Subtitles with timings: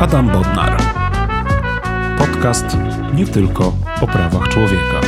[0.00, 0.76] Adam Bodnar.
[2.18, 2.66] Podcast
[3.14, 5.00] nie tylko o prawach człowieka.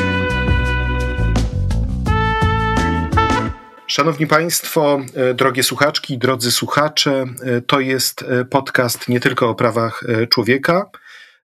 [3.87, 9.55] Szanowni Państwo, e, drogie słuchaczki, drodzy słuchacze, e, to jest e, podcast nie tylko o
[9.55, 10.91] prawach człowieka.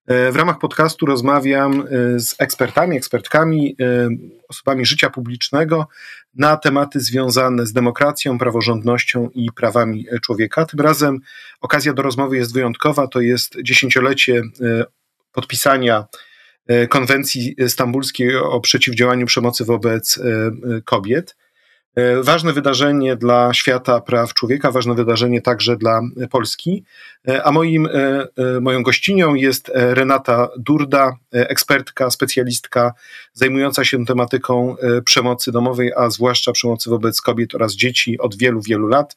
[0.09, 1.85] W ramach podcastu rozmawiam
[2.17, 3.77] z ekspertami, ekspertkami,
[4.49, 5.89] osobami życia publicznego
[6.35, 10.67] na tematy związane z demokracją, praworządnością i prawami człowieka.
[10.67, 11.19] Tym razem
[11.61, 13.07] okazja do rozmowy jest wyjątkowa.
[13.07, 14.43] To jest dziesięciolecie
[15.33, 16.05] podpisania
[16.89, 20.19] konwencji stambulskiej o przeciwdziałaniu przemocy wobec
[20.85, 21.37] kobiet.
[21.97, 26.01] E, ważne wydarzenie dla świata praw człowieka, ważne wydarzenie także dla
[26.31, 26.85] Polski.
[27.29, 32.93] E, a moim, e, moją gościnią jest Renata Durda, ekspertka, specjalistka
[33.33, 38.87] zajmująca się tematyką przemocy domowej, a zwłaszcza przemocy wobec kobiet oraz dzieci od wielu, wielu
[38.87, 39.17] lat.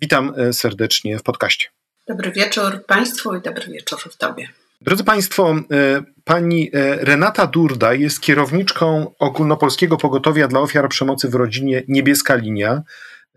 [0.00, 1.68] Witam serdecznie w podcaście.
[2.08, 4.48] Dobry wieczór Państwu i dobry wieczór w Tobie.
[4.80, 11.34] Drodzy Państwo, e, pani e, Renata Durda jest kierowniczką Ogólnopolskiego Pogotowia dla Ofiar Przemocy w
[11.34, 12.82] Rodzinie Niebieska Linia,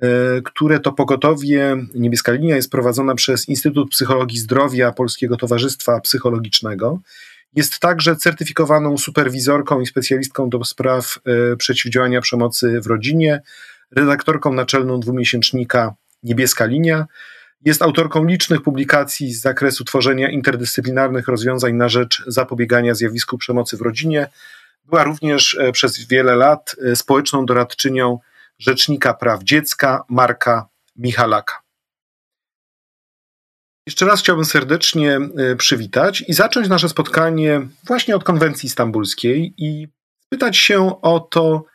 [0.01, 0.07] e,
[0.41, 6.99] które to pogotowie Niebieska Linia jest prowadzona przez Instytut Psychologii Zdrowia Polskiego Towarzystwa Psychologicznego.
[7.55, 11.19] Jest także certyfikowaną superwizorką i specjalistką do spraw
[11.57, 13.41] przeciwdziałania przemocy w rodzinie,
[13.91, 17.05] redaktorką naczelną dwumiesięcznika Niebieska Linia
[17.65, 23.81] jest autorką licznych publikacji z zakresu tworzenia interdyscyplinarnych rozwiązań na rzecz zapobiegania zjawisku przemocy w
[23.81, 24.29] rodzinie.
[24.85, 28.19] Była również e, przez wiele lat e, społeczną doradczynią
[28.59, 31.61] Rzecznika Praw Dziecka Marka Michalaka.
[33.87, 39.87] Jeszcze raz chciałbym serdecznie e, przywitać i zacząć nasze spotkanie właśnie od konwencji stambulskiej i
[40.29, 41.65] pytać się o to,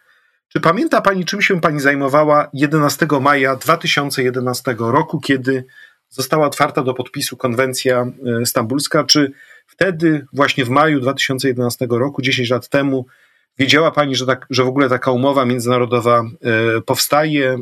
[0.48, 5.64] czy pamięta Pani, czym się Pani zajmowała 11 maja 2011 roku, kiedy
[6.08, 8.06] została otwarta do podpisu konwencja
[8.42, 9.04] e, stambulska?
[9.04, 9.32] Czy
[9.66, 13.06] wtedy, właśnie w maju 2011 roku, 10 lat temu,
[13.58, 17.58] wiedziała Pani, że, tak, że w ogóle taka umowa międzynarodowa e, powstaje?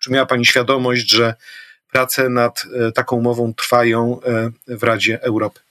[0.00, 1.34] Czy miała Pani świadomość, że
[1.92, 4.20] prace nad e, taką umową trwają
[4.68, 5.63] w Radzie Europy?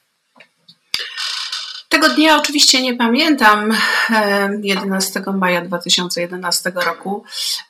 [2.03, 3.71] Tego dnia oczywiście nie pamiętam.
[4.63, 7.23] 11 maja 2011 roku.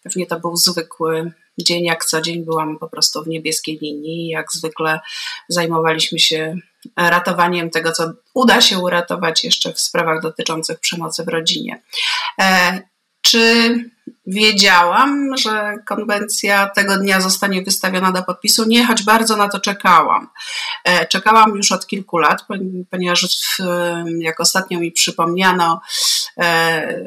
[0.03, 4.27] Pewnie to był zwykły dzień, jak co dzień byłam po prostu w niebieskiej linii.
[4.27, 4.99] Jak zwykle
[5.49, 6.55] zajmowaliśmy się
[6.97, 11.81] ratowaniem tego, co uda się uratować jeszcze w sprawach dotyczących przemocy w rodzinie.
[12.41, 12.81] E,
[13.21, 13.75] czy
[14.27, 18.63] wiedziałam, że konwencja tego dnia zostanie wystawiona do podpisu?
[18.67, 20.29] Nie, choć bardzo na to czekałam.
[20.85, 22.45] E, czekałam już od kilku lat,
[22.89, 23.47] ponieważ
[24.19, 25.81] jak ostatnio mi przypomniano,
[26.37, 26.99] e,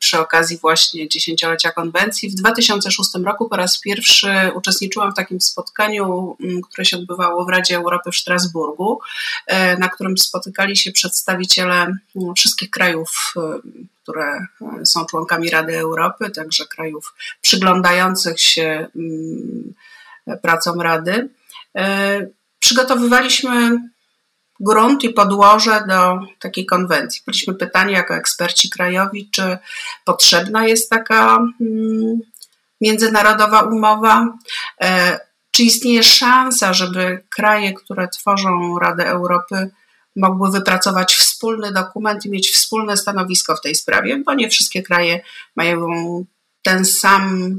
[0.00, 2.30] przy okazji właśnie dziesięciolecia konwencji.
[2.30, 7.48] W 2006 roku po raz pierwszy uczestniczyłam w takim spotkaniu, mm, które się odbywało w
[7.48, 9.00] Radzie Europy w Strasburgu,
[9.46, 11.74] e, na którym spotykali się przedstawiciele
[12.16, 13.40] mm, wszystkich krajów, e,
[14.02, 14.46] które
[14.80, 19.74] e, są członkami Rady Europy, także krajów przyglądających się mm,
[20.42, 21.28] pracom Rady.
[22.58, 23.78] Przygotowywaliśmy
[24.60, 27.22] grunt i podłoże do takiej konwencji.
[27.26, 29.58] Byliśmy pytani jako eksperci krajowi, czy
[30.04, 32.20] potrzebna jest taka mm,
[32.80, 34.26] międzynarodowa umowa,
[34.80, 39.70] e, czy istnieje szansa, żeby kraje, które tworzą Radę Europy,
[40.16, 45.20] mogły wypracować wspólny dokument i mieć wspólne stanowisko w tej sprawie, bo nie wszystkie kraje
[45.56, 45.86] mają
[46.62, 47.54] ten sam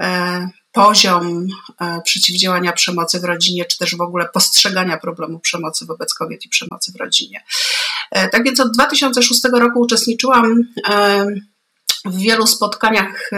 [0.00, 1.46] e, poziom
[1.80, 6.48] e, przeciwdziałania przemocy w rodzinie, czy też w ogóle postrzegania problemu przemocy wobec kobiet i
[6.48, 7.44] przemocy w rodzinie.
[8.10, 11.26] E, tak więc od 2006 roku uczestniczyłam e,
[12.04, 13.30] w wielu spotkaniach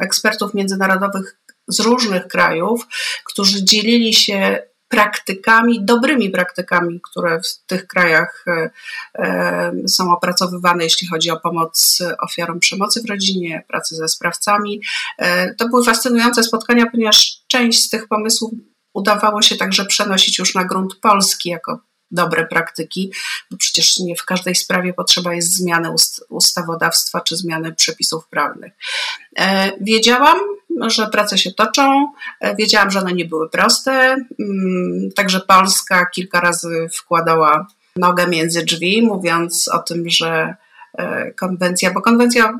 [0.00, 1.36] ekspertów międzynarodowych
[1.68, 2.86] z różnych krajów,
[3.24, 4.58] którzy dzielili się
[4.88, 8.70] praktykami, dobrymi praktykami, które w tych krajach e,
[9.14, 14.82] e, są opracowywane, jeśli chodzi o pomoc ofiarom przemocy w rodzinie, pracę ze sprawcami.
[15.18, 18.52] E, to były fascynujące spotkania, ponieważ część z tych pomysłów
[18.94, 21.80] udawało się także przenosić już na grunt polski jako
[22.10, 23.12] dobre praktyki,
[23.50, 25.90] bo przecież nie w każdej sprawie potrzeba jest zmiany
[26.28, 28.72] ustawodawstwa czy zmiany przepisów prawnych.
[29.80, 30.38] Wiedziałam,
[30.86, 32.12] że prace się toczą.
[32.40, 34.16] E, wiedziałam, że one nie były proste.
[34.38, 37.66] Mm, także Polska kilka razy wkładała
[37.96, 40.56] nogę między drzwi, mówiąc o tym, że e,
[41.36, 42.58] konwencja, bo konwencja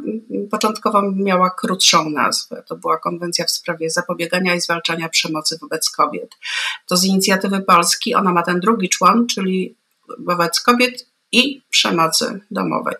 [0.50, 2.62] początkowo miała krótszą nazwę.
[2.68, 6.30] To była konwencja w sprawie zapobiegania i zwalczania przemocy wobec kobiet.
[6.86, 9.76] To z inicjatywy Polski ona ma ten drugi człon, czyli
[10.18, 12.94] wobec kobiet i przemocy domowej.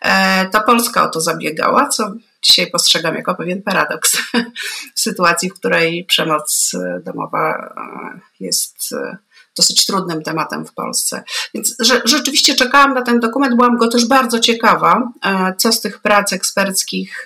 [0.00, 2.12] E, to Polska o to zabiegała, co
[2.42, 4.18] dzisiaj postrzegam jako pewien paradoks
[4.94, 6.72] sytuacji, w której przemoc
[7.04, 9.16] domowa e, jest e,
[9.56, 11.22] dosyć trudnym tematem w Polsce.
[11.54, 15.12] Więc że, rzeczywiście czekałam na ten dokument, byłam go też bardzo ciekawa,
[15.58, 17.24] co z tych prac eksperckich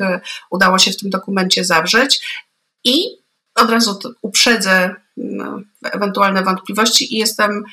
[0.51, 2.43] udało się w tym dokumencie zawrzeć.
[2.85, 3.05] I
[3.55, 5.61] od razu uprzedzę no,
[5.93, 7.65] ewentualne wątpliwości i jestem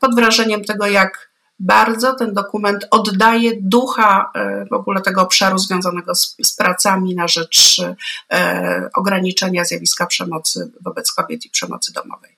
[0.00, 6.14] pod wrażeniem tego, jak bardzo ten dokument oddaje ducha e, w ogóle tego obszaru związanego
[6.14, 7.82] z, z pracami na rzecz
[8.32, 12.29] e, ograniczenia zjawiska przemocy wobec kobiet i przemocy domowej.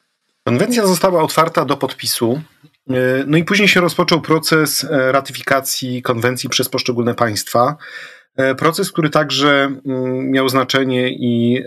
[0.45, 2.43] Konwencja została otwarta do podpisu.
[2.91, 2.95] E,
[3.27, 7.77] no i później się rozpoczął proces ratyfikacji konwencji przez poszczególne państwa.
[8.59, 9.51] Proces, który także
[9.87, 11.65] mm, miał znaczenie i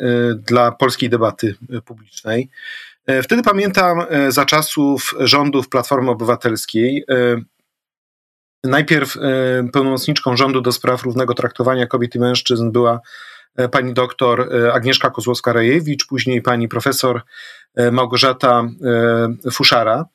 [0.48, 1.56] dla polskiej debaty
[1.86, 2.50] publicznej.
[3.06, 7.42] E, wtedy pamiętam e, za czasów rządów Platformy Obywatelskiej, e,
[8.64, 9.18] najpierw
[9.74, 13.00] pełnomocniczką rządu do spraw równego traktowania kobiet i mężczyzn była
[13.72, 17.22] pani doktor Agnieszka Kozłowska-Rajewicz, później pani profesor
[17.92, 18.64] Małgorzata
[19.52, 20.06] Fuszara.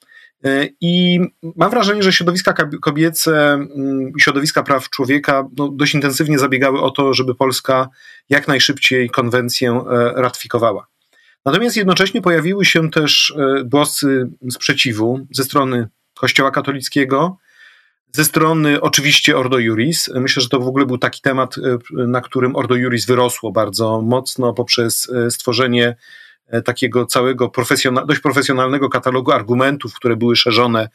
[0.81, 1.21] I
[1.57, 7.15] mam wrażenie, że środowiska kobiece, mm, środowiska praw człowieka no, dość intensywnie zabiegały o to,
[7.15, 7.89] żeby Polska
[8.29, 9.83] jak najszybciej konwencję
[10.15, 10.87] ratyfikowała.
[11.47, 17.37] Natomiast jednocześnie pojawiły się też e, głosy sprzeciwu ze strony Kościoła katolickiego,
[18.13, 20.11] ze strony oczywiście Ordo Juris.
[20.15, 24.01] Myślę, że to w ogóle był taki temat, e, na którym Ordo Juris wyrosło bardzo
[24.01, 25.97] mocno poprzez e, stworzenie
[26.65, 30.89] takiego całego profesjonal, dość profesjonalnego katalogu argumentów, które były szerzone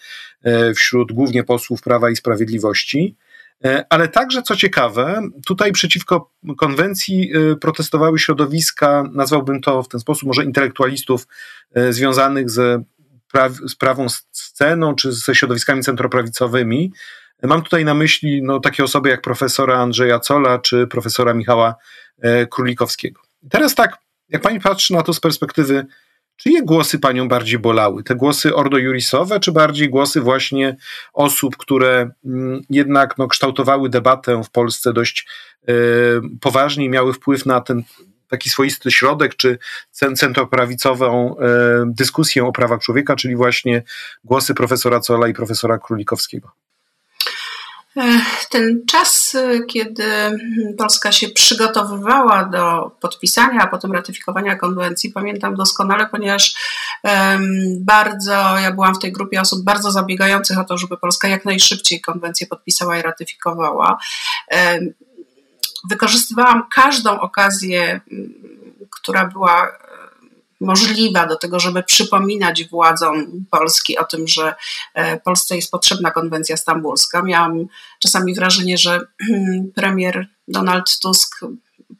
[0.75, 3.15] wśród głównie posłów Prawa i Sprawiedliwości.
[3.63, 9.99] E, ale także, co ciekawe, tutaj przeciwko konwencji e, protestowały środowiska, nazwałbym to w ten
[9.99, 11.27] sposób, może intelektualistów
[11.73, 12.83] e, związanych ze,
[13.67, 16.93] z prawą sceną czy ze środowiskami centroprawicowymi.
[17.43, 21.75] Mam tutaj na myśli no, takie osoby jak profesora Andrzeja Cola czy profesora Michała
[22.49, 23.21] Królikowskiego.
[23.49, 23.97] teraz tak,
[24.29, 25.85] jak pani patrzy na to z perspektywy
[26.37, 28.03] Czyje głosy panią bardziej bolały?
[28.03, 30.75] Te głosy ordo-jurisowe, czy bardziej głosy właśnie
[31.13, 35.27] osób, które mm, jednak no, kształtowały debatę w Polsce dość
[35.67, 35.73] e,
[36.41, 37.83] poważnie i miały wpływ na ten
[38.29, 39.57] taki swoisty środek, czy
[40.15, 41.43] centroprawicową e,
[41.87, 43.83] dyskusję o prawach człowieka, czyli właśnie
[44.23, 46.51] głosy profesora Cola i profesora Królikowskiego?
[48.49, 49.37] Ten czas,
[49.67, 50.03] kiedy
[50.77, 56.55] Polska się przygotowywała do podpisania, a potem ratyfikowania konwencji, pamiętam doskonale, ponieważ
[57.79, 62.01] bardzo, ja byłam w tej grupie osób bardzo zabiegających o to, żeby Polska jak najszybciej
[62.01, 63.97] konwencję podpisała i ratyfikowała.
[65.89, 68.01] Wykorzystywałam każdą okazję,
[68.89, 69.71] która była
[70.61, 74.55] możliwa do tego, żeby przypominać władzom Polski o tym, że
[74.93, 77.21] e, Polsce jest potrzebna konwencja stambulska.
[77.21, 77.65] Miałam
[77.99, 79.07] czasami wrażenie, że
[79.75, 81.39] premier Donald Tusk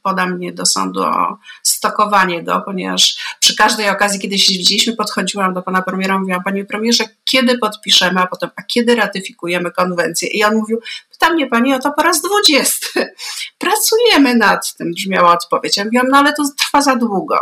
[0.05, 5.53] poda mnie do sądu o stokowanie go, ponieważ przy każdej okazji, kiedy się widzieliśmy, podchodziłam
[5.53, 10.27] do pana premiera, mówiłam, panie premierze, kiedy podpiszemy, a potem, a kiedy ratyfikujemy konwencję?
[10.29, 10.81] I on mówił,
[11.11, 13.13] pyta mnie pani o to po raz dwudziesty.
[13.57, 15.77] Pracujemy nad tym, brzmiała odpowiedź.
[15.77, 17.37] Ja mówiłam, no ale to trwa za długo.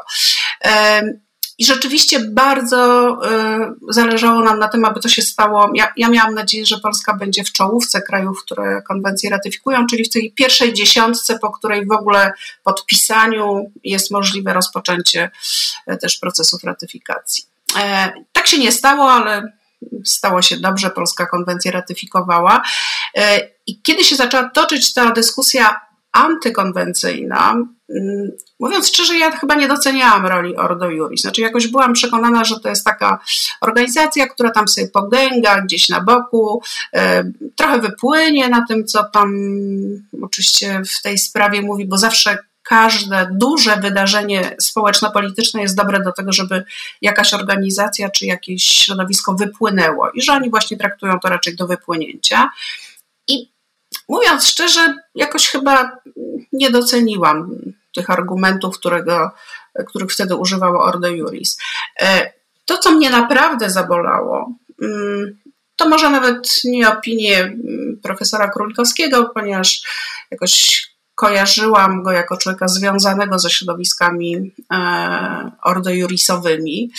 [1.64, 3.10] I rzeczywiście bardzo
[3.90, 5.72] y, zależało nam na tym, aby to się stało.
[5.74, 10.10] Ja, ja, miałam nadzieję, że Polska będzie w czołówce krajów, które konwencję ratyfikują, czyli w
[10.10, 12.34] tej pierwszej dziesiątce, po której w ogóle
[12.64, 15.32] podpisaniu jest możliwe rozpoczęcie
[15.92, 17.46] y, też procesów ratyfikacji.
[17.80, 19.54] E, tak się nie stało, ale
[20.06, 22.62] stało się dobrze, Polska konwencję ratyfikowała.
[23.18, 27.56] E, I kiedy się zaczęła toczyć ta dyskusja antykonwencyjna,
[28.60, 31.22] mówiąc szczerze, ja chyba nie doceniałam roli Ordo Juris.
[31.22, 33.20] Znaczy, jakoś byłam przekonana, że to jest taka
[33.62, 36.62] organizacja, która tam sobie pogęga gdzieś na boku,
[37.56, 39.34] trochę wypłynie na tym, co tam
[40.22, 46.34] oczywiście w tej sprawie mówi, bo zawsze każde duże wydarzenie społeczno-polityczne jest dobre do tego,
[46.34, 46.64] żeby
[47.02, 52.50] jakaś organizacja czy jakieś środowisko wypłynęło i że oni właśnie traktują to raczej do wypłynięcia.
[53.28, 53.50] I
[54.10, 55.98] mówiąc szczerze, jakoś chyba
[56.54, 57.56] nie doceniłam
[57.96, 59.32] tych argumentów, którego,
[59.88, 61.58] których wtedy używało Ordo Juris.
[62.02, 62.34] E,
[62.66, 65.38] to, co mnie naprawdę zabolało, mm,
[65.76, 69.82] to może nawet nie opinie mm, profesora Królikowskiego, ponieważ
[70.32, 70.84] jakoś
[71.16, 76.92] kojarzyłam go jako człowieka związanego ze środowiskami e, Ordo Jurisowymi,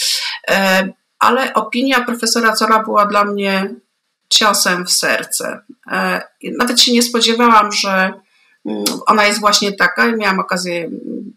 [0.50, 3.74] e, ale opinia profesora Cora była dla mnie
[4.28, 5.60] ciosem w serce.
[6.58, 8.12] Nawet się nie spodziewałam, że
[9.06, 10.16] ona jest właśnie taka.
[10.16, 10.90] Miałam okazję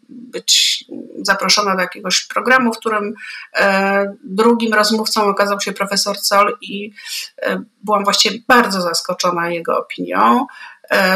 [0.09, 0.85] być
[1.21, 3.13] zaproszona do jakiegoś programu, w którym
[3.55, 6.93] e, drugim rozmówcą okazał się profesor Col i
[7.41, 10.45] e, byłam właściwie bardzo zaskoczona jego opinią.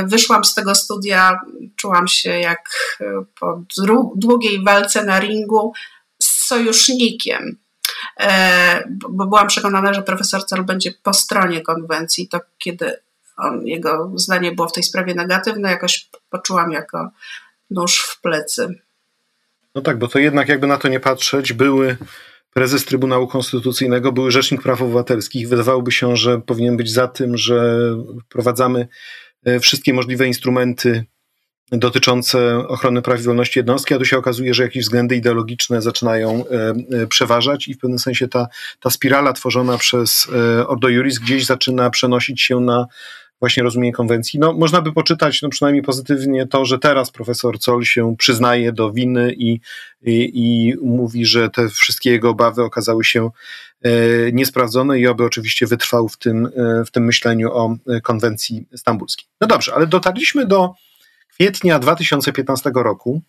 [0.03, 1.39] Wyszłam z tego studia,
[1.75, 2.69] czułam się jak
[3.39, 3.63] po
[4.15, 5.73] długiej walce na ringu
[6.21, 7.57] z sojusznikiem
[9.09, 12.99] bo byłam przekonana, że profesor Cel będzie po stronie konwencji, to kiedy
[13.37, 17.11] on, jego zdanie było w tej sprawie negatywne, jakoś poczułam jako
[17.69, 18.75] nóż w plecy.
[19.75, 21.97] No tak, bo to jednak jakby na to nie patrzeć, były
[22.53, 25.49] prezes Trybunału Konstytucyjnego, były Rzecznik Praw Obywatelskich.
[25.49, 27.89] Wydawałoby się, że powinien być za tym, że
[28.25, 28.87] wprowadzamy
[29.45, 31.05] e, wszystkie możliwe instrumenty
[31.71, 36.43] dotyczące ochrony praw i wolności jednostki, a tu się okazuje, że jakieś względy ideologiczne zaczynają
[36.47, 38.47] e, e, przeważać i w pewnym sensie ta,
[38.79, 40.27] ta spirala tworzona przez
[40.67, 42.87] Ordo Juris gdzieś zaczyna przenosić się na
[43.41, 44.39] właśnie rozumienie konwencji.
[44.39, 48.91] No, można by poczytać no, przynajmniej pozytywnie to, że teraz profesor Col się przyznaje do
[48.91, 49.59] winy i,
[50.01, 53.29] i, i mówi, że te wszystkie jego obawy okazały się
[53.81, 53.91] e,
[54.31, 59.27] niesprawdzone i oby oczywiście wytrwał w tym, e, w tym myśleniu o e, konwencji stambulskiej.
[59.41, 60.73] No dobrze, ale dotarliśmy do
[61.33, 63.21] kwietnia 2015 roku,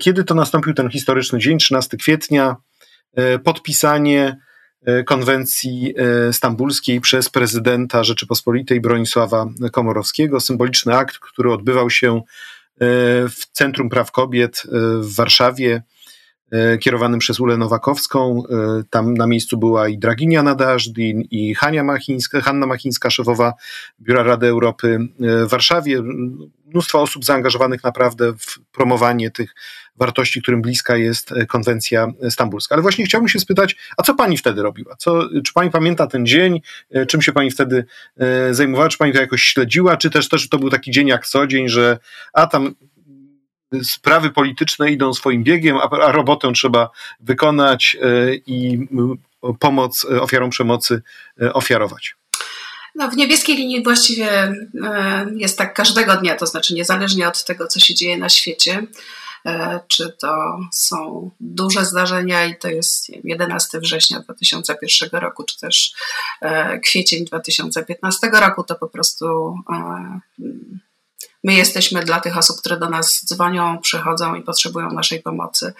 [0.00, 2.56] kiedy to nastąpił ten historyczny dzień, 13 kwietnia,
[3.44, 4.36] podpisanie
[5.06, 10.40] konwencji e, stambulskiej przez prezydenta Rzeczypospolitej Bronisława Komorowskiego.
[10.40, 12.22] Symboliczny akt, który odbywał się e,
[13.28, 14.62] w Centrum Praw Kobiet
[15.00, 15.82] w Warszawie,
[16.80, 18.42] kierowanym przez Ulę Nowakowską.
[18.90, 23.52] Tam na miejscu była i Draginia Nadażdin, i Hania Machińska, Hanna Machińska, szefowa
[24.00, 26.02] Biura Rady Europy w Warszawie.
[26.70, 29.54] Mnóstwo osób zaangażowanych naprawdę w promowanie tych
[29.96, 32.74] wartości, którym bliska jest e, konwencja stambulska.
[32.74, 34.96] Ale właśnie chciałbym się spytać, a co pani wtedy robiła?
[34.96, 36.60] Co, czy pani pamięta ten dzień?
[36.90, 37.84] E, czym się pani wtedy
[38.16, 38.88] e, zajmowała?
[38.88, 39.96] Czy pani to jakoś śledziła?
[39.96, 41.98] Czy też, też to był taki dzień jak co dzień, że
[42.32, 42.74] a tam
[43.82, 47.96] sprawy polityczne idą swoim biegiem, a, a robotę trzeba wykonać
[48.46, 48.86] i
[49.58, 51.02] pomoc ofiarom przemocy
[51.52, 52.19] ofiarować?
[52.94, 54.54] No, w niebieskiej linii właściwie
[55.36, 58.86] jest tak każdego dnia, to znaczy niezależnie od tego, co się dzieje na świecie.
[59.46, 65.94] E, czy to są duże zdarzenia i to jest 11 września 2001 roku, czy też
[66.40, 70.20] e, kwiecień 2015 roku, to po prostu e,
[71.44, 75.72] My jesteśmy dla tych osób, które do nas dzwonią, przychodzą i potrzebują naszej pomocy.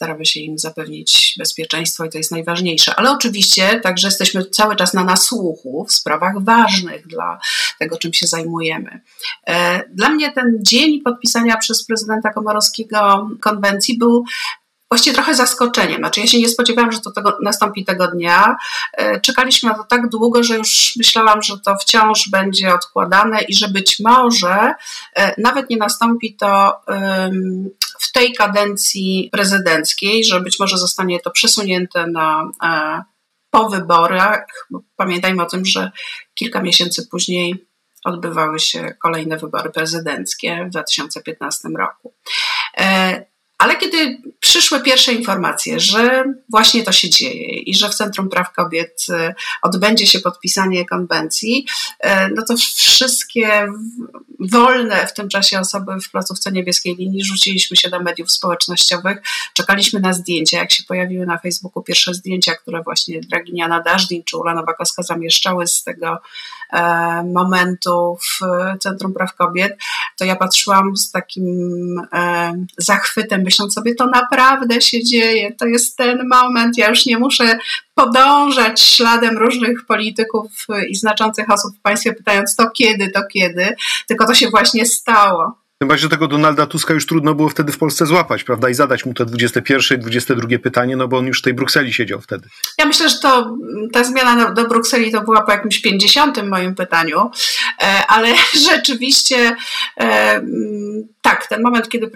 [0.00, 2.94] Staramy się im zapewnić bezpieczeństwo i to jest najważniejsze.
[2.94, 7.38] Ale oczywiście także jesteśmy cały czas na nasłuchu w sprawach ważnych dla
[7.78, 9.00] tego, czym się zajmujemy.
[9.46, 14.24] E, dla mnie ten dzień podpisania przez prezydenta Komorowskiego konwencji był
[14.90, 15.98] właściwie trochę zaskoczeniem.
[15.98, 18.56] Znaczy ja się nie spodziewałam, że to tego, nastąpi tego dnia.
[18.92, 23.54] E, czekaliśmy na to tak długo, że już myślałam, że to wciąż będzie odkładane i
[23.54, 24.74] że być może
[25.16, 26.80] e, nawet nie nastąpi to
[28.00, 33.02] w tej kadencji prezydenckiej, że być może zostanie to przesunięte na e,
[33.50, 34.46] po wyborach.
[34.96, 35.90] Pamiętajmy o tym, że
[36.34, 37.66] kilka miesięcy później
[38.04, 42.14] odbywały się kolejne wybory prezydenckie w 2015 roku.
[43.60, 48.52] Ale kiedy przyszły pierwsze informacje, że właśnie to się dzieje i że w Centrum Praw
[48.52, 51.66] Kobiet e, odbędzie się podpisanie konwencji,
[52.00, 53.68] e, no to wszystkie
[54.40, 59.18] wolne w tym czasie osoby w placówce niebieskiej linii rzuciliśmy się do mediów społecznościowych,
[59.54, 60.58] czekaliśmy na zdjęcia.
[60.58, 65.66] Jak się pojawiły na Facebooku pierwsze zdjęcia, które właśnie Draginiana Dażdin czy Ula Nowakowska zamieszczały
[65.66, 66.18] z tego
[66.72, 68.40] e, momentu w
[68.78, 69.78] Centrum Praw Kobiet,
[70.18, 71.80] to ja patrzyłam z takim
[72.78, 77.58] zachwytem, myśląc sobie, to naprawdę się dzieje, to jest ten moment, ja już nie muszę
[77.94, 83.74] podążać śladem różnych polityków i znaczących osób w państwie, pytając to kiedy, to kiedy,
[84.08, 85.59] tylko to się właśnie stało.
[85.82, 88.68] Tym bardziej, że tego Donalda Tuska już trudno było wtedy w Polsce złapać, prawda?
[88.68, 91.92] I zadać mu to 21 i 22 pytanie, no bo on już w tej Brukseli
[91.92, 92.48] siedział wtedy.
[92.78, 93.56] Ja myślę, że to
[93.92, 97.30] ta zmiana do Brukseli to była po jakimś 50 moim pytaniu,
[97.82, 98.34] e, ale
[98.70, 99.56] rzeczywiście
[100.00, 100.40] e,
[101.22, 102.10] tak, ten moment, kiedy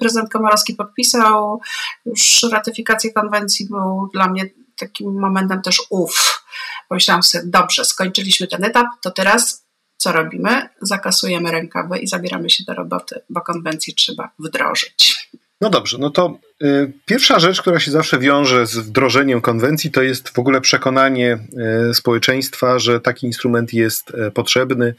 [0.00, 1.60] prezydent Komorowski podpisał
[2.06, 6.44] już ratyfikację konwencji był dla mnie takim momentem też uff.
[6.88, 9.61] Pomyślałam sobie, dobrze, skończyliśmy ten etap, to teraz
[10.02, 10.68] co robimy?
[10.80, 15.28] Zakasujemy rękawy i zabieramy się do roboty, bo konwencję trzeba wdrożyć.
[15.60, 20.02] No dobrze, no to y, pierwsza rzecz, która się zawsze wiąże z wdrożeniem konwencji, to
[20.02, 21.38] jest w ogóle przekonanie
[21.90, 24.94] y, społeczeństwa, że taki instrument jest y, potrzebny,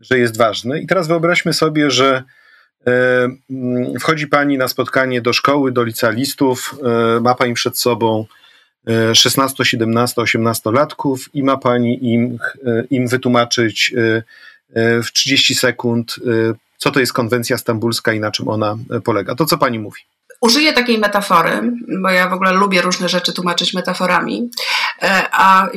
[0.00, 0.80] że jest ważny.
[0.80, 2.22] I teraz wyobraźmy sobie, że
[2.88, 2.90] y,
[3.50, 6.74] mm, wchodzi pani na spotkanie do szkoły, do licealistów,
[7.18, 8.26] y, ma pani przed sobą
[9.14, 14.22] 16, 17, 18 latków i ma pani im, e, im wytłumaczyć e,
[14.80, 16.16] e, w 30 sekund,
[16.78, 19.34] co to jest konwencja stambulska i na czym ona polega.
[19.34, 20.00] To co pani mówi?
[20.40, 24.50] Użyję takiej metafory, bo ja w ogóle lubię różne rzeczy tłumaczyć metaforami,
[25.32, 25.68] a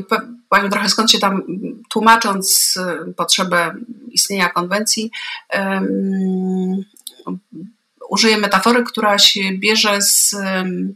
[0.49, 1.41] powiem trochę skąd się tam,
[1.89, 2.77] tłumacząc
[3.15, 3.75] potrzebę
[4.11, 5.11] istnienia konwencji,
[5.53, 6.83] um,
[8.09, 10.93] użyję metafory, która się bierze z um,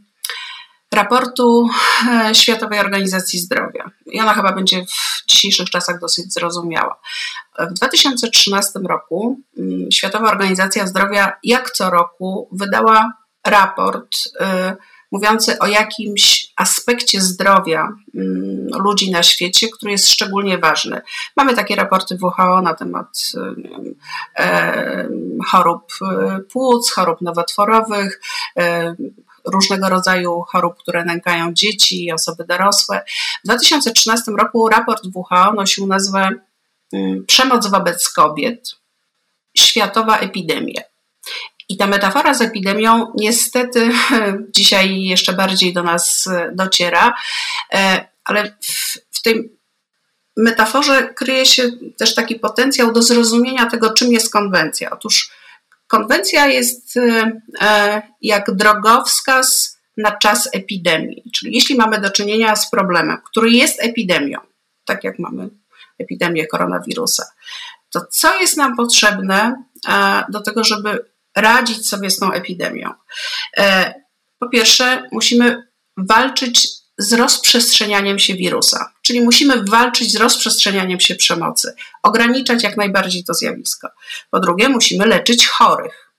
[0.94, 1.68] raportu
[2.10, 3.90] e, Światowej Organizacji Zdrowia.
[4.06, 7.00] I ona chyba będzie w dzisiejszych czasach dosyć zrozumiała.
[7.58, 13.12] W 2013 roku mm, Światowa Organizacja Zdrowia, jak co roku, wydała
[13.46, 14.76] raport e,
[15.12, 21.00] mówiący o jakimś aspekcie zdrowia mm, ludzi na świecie, który jest szczególnie ważny.
[21.36, 23.08] Mamy takie raporty WHO na temat
[24.36, 25.08] e,
[25.46, 25.92] chorób
[26.52, 28.20] płuc, chorób nowotworowych,
[29.52, 33.04] różnego rodzaju chorób, które nękają dzieci i osoby dorosłe.
[33.44, 36.30] W 2013 roku raport WHO nosił nazwę
[36.92, 38.76] mm, Przemoc wobec kobiet
[39.56, 40.82] światowa epidemia.
[41.68, 43.90] I ta metafora z epidemią niestety
[44.56, 47.14] dzisiaj jeszcze bardziej do nas dociera,
[47.74, 49.58] e, ale w, w tej
[50.36, 54.90] metaforze kryje się też taki potencjał do zrozumienia tego, czym jest konwencja.
[54.90, 55.30] Otóż
[55.86, 61.22] Konwencja jest e, e, jak drogowskaz na czas epidemii.
[61.34, 64.38] Czyli jeśli mamy do czynienia z problemem, który jest epidemią,
[64.84, 65.48] tak jak mamy
[65.98, 67.24] epidemię koronawirusa,
[67.90, 71.04] to co jest nam potrzebne e, do tego, żeby
[71.36, 72.90] radzić sobie z tą epidemią?
[74.38, 75.62] Po pierwsze, musimy
[75.96, 83.24] walczyć z rozprzestrzenianiem się wirusa, czyli musimy walczyć z rozprzestrzenianiem się przemocy, ograniczać jak najbardziej
[83.24, 83.88] to zjawisko.
[84.30, 86.12] Po drugie, musimy leczyć chorych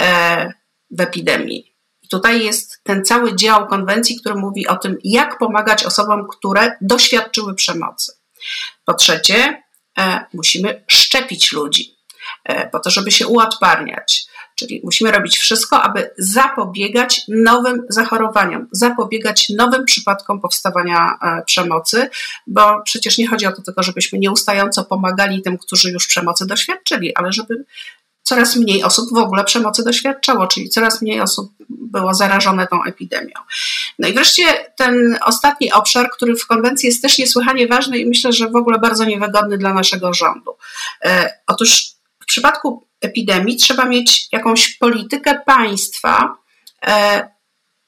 [0.00, 0.52] e,
[0.90, 1.76] w epidemii.
[2.02, 6.76] I tutaj jest ten cały dział konwencji, który mówi o tym, jak pomagać osobom, które
[6.80, 8.12] doświadczyły przemocy.
[8.84, 9.62] Po trzecie,
[9.98, 11.96] e, musimy szczepić ludzi
[12.44, 14.29] e, po to, żeby się uodparniać.
[14.60, 22.10] Czyli musimy robić wszystko, aby zapobiegać nowym zachorowaniom, zapobiegać nowym przypadkom powstawania e, przemocy,
[22.46, 27.16] bo przecież nie chodzi o to tylko, żebyśmy nieustająco pomagali tym, którzy już przemocy doświadczyli,
[27.16, 27.64] ale żeby
[28.22, 33.34] coraz mniej osób w ogóle przemocy doświadczało, czyli coraz mniej osób było zarażone tą epidemią.
[33.98, 34.42] No i wreszcie
[34.76, 38.78] ten ostatni obszar, który w konwencji jest też niesłychanie ważny i myślę, że w ogóle
[38.78, 40.56] bardzo niewygodny dla naszego rządu.
[41.04, 41.84] E, otóż
[42.22, 46.36] w przypadku epidemii trzeba mieć jakąś politykę państwa
[46.86, 47.28] e,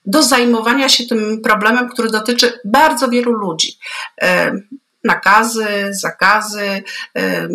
[0.07, 3.79] do zajmowania się tym problemem, który dotyczy bardzo wielu ludzi.
[4.22, 4.53] E,
[5.05, 6.83] nakazy, zakazy,
[7.16, 7.48] e,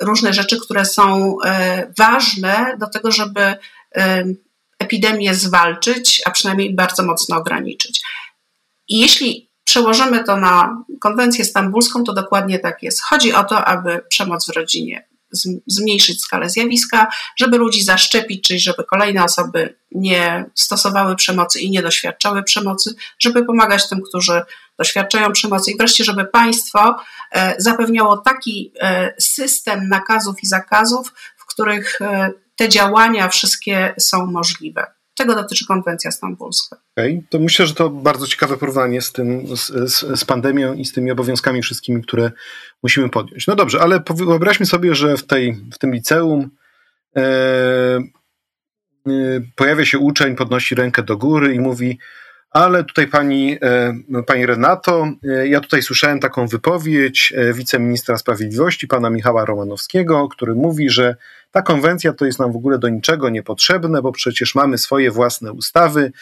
[0.00, 1.36] różne rzeczy, które są
[1.98, 3.54] ważne do tego, żeby
[4.78, 8.02] epidemię zwalczyć, a przynajmniej bardzo mocno ograniczyć.
[8.88, 13.02] I jeśli przełożymy to na konwencję stambulską, to dokładnie tak jest.
[13.02, 15.08] Chodzi o to, aby przemoc w rodzinie
[15.66, 21.82] zmniejszyć skalę zjawiska, żeby ludzi zaszczepić, czyli żeby kolejne osoby nie stosowały przemocy i nie
[21.82, 24.42] doświadczały przemocy, żeby pomagać tym, którzy
[24.78, 26.96] doświadczają przemocy i wreszcie, żeby państwo
[27.32, 34.26] e, zapewniało taki e, system nakazów i zakazów, w których e, te działania wszystkie są
[34.26, 34.86] możliwe.
[35.16, 36.76] Tego dotyczy konwencja stambulska.
[36.96, 37.22] Okay.
[37.30, 41.10] To myślę, że to bardzo ciekawe porównanie z, tym, z, z, pandemią i z tymi
[41.10, 42.32] obowiązkami wszystkimi, które
[42.82, 43.46] musimy podjąć.
[43.46, 46.50] No dobrze, ale wyobraźmy sobie, że w, tej, w tym liceum
[47.16, 48.00] e, e,
[49.56, 51.98] pojawia się uczeń, podnosi rękę do góry i mówi:
[52.54, 58.88] ale tutaj pani, e, pani Renato, e, ja tutaj słyszałem taką wypowiedź e, wiceministra sprawiedliwości,
[58.88, 61.16] pana Michała Romanowskiego, który mówi, że
[61.54, 65.52] ta konwencja to jest nam w ogóle do niczego niepotrzebne, bo przecież mamy swoje własne
[65.52, 66.12] ustawy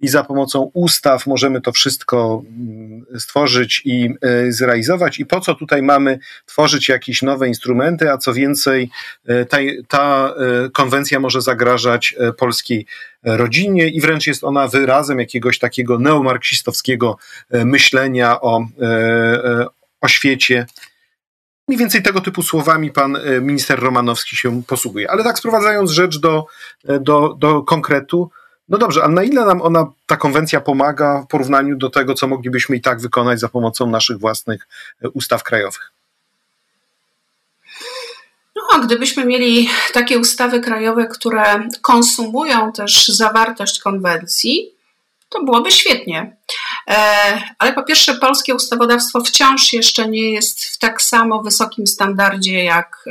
[0.00, 5.18] i za pomocą ustaw możemy to wszystko mm, stworzyć i e, zrealizować.
[5.18, 8.90] I po co tutaj mamy tworzyć jakieś nowe instrumenty, a co więcej,
[9.26, 10.34] e, ta, ta
[10.66, 12.86] e, konwencja może zagrażać polskiej
[13.22, 17.16] rodzinie i wręcz jest ona wyrazem jakiegoś takiego neomarksistowskiego
[17.50, 18.66] myślenia o,
[20.00, 20.66] o świecie.
[21.68, 25.10] Mniej więcej tego typu słowami pan minister Romanowski się posługuje.
[25.10, 26.46] Ale tak sprowadzając rzecz do,
[26.84, 28.30] do, do konkretu,
[28.68, 32.26] no dobrze, a na ile nam ona, ta konwencja pomaga w porównaniu do tego, co
[32.26, 34.68] moglibyśmy i tak wykonać za pomocą naszych własnych
[35.04, 35.92] e, ustaw krajowych?
[38.56, 44.74] No, gdybyśmy mieli takie ustawy krajowe, które konsumują też zawartość konwencji,
[45.32, 46.36] to byłoby świetnie.
[46.90, 46.96] E,
[47.58, 53.04] ale po pierwsze, polskie ustawodawstwo wciąż jeszcze nie jest w tak samo wysokim standardzie jak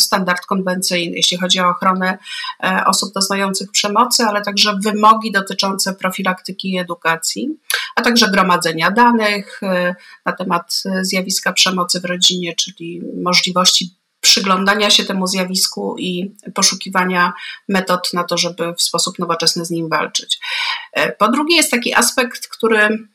[0.00, 2.18] standard konwencyjny, jeśli chodzi o ochronę
[2.64, 7.48] e, osób doznających przemocy, ale także wymogi dotyczące profilaktyki i edukacji,
[7.96, 9.94] a także gromadzenia danych e,
[10.26, 17.32] na temat zjawiska przemocy w rodzinie, czyli możliwości przyglądania się temu zjawisku i poszukiwania
[17.68, 20.40] metod na to, żeby w sposób nowoczesny z nim walczyć.
[20.92, 23.08] E, po drugie, jest taki aspekt, który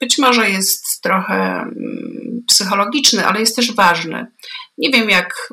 [0.00, 4.26] być może jest trochę mm, psychologiczny, ale jest też ważny.
[4.78, 5.52] Nie wiem, jak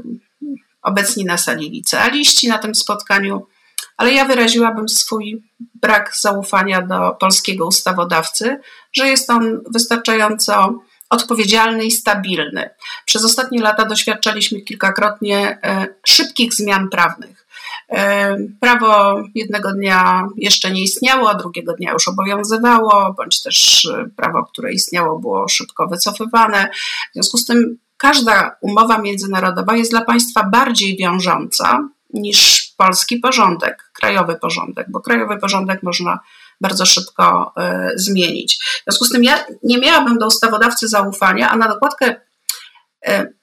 [0.81, 3.47] obecni na sali licealiści na tym spotkaniu
[3.97, 5.43] ale ja wyraziłabym swój
[5.75, 8.59] brak zaufania do polskiego ustawodawcy,
[8.93, 10.79] że jest on wystarczająco
[11.13, 12.69] odpowiedzialny i stabilny.
[13.05, 17.47] Przez ostatnie lata doświadczaliśmy kilkakrotnie e, szybkich zmian prawnych.
[17.89, 24.09] E, prawo jednego dnia jeszcze nie istniało, a drugiego dnia już obowiązywało, bądź też e,
[24.15, 26.69] prawo, które istniało, było szybko wycofywane.
[27.11, 33.91] W związku z tym każda umowa międzynarodowa jest dla państwa bardziej wiążąca niż polski porządek,
[33.93, 36.19] krajowy porządek, bo krajowy porządek można
[36.63, 38.57] bardzo szybko y, zmienić.
[38.57, 42.15] W związku z tym ja nie miałabym do ustawodawcy zaufania, a na dokładkę
[43.07, 43.33] y,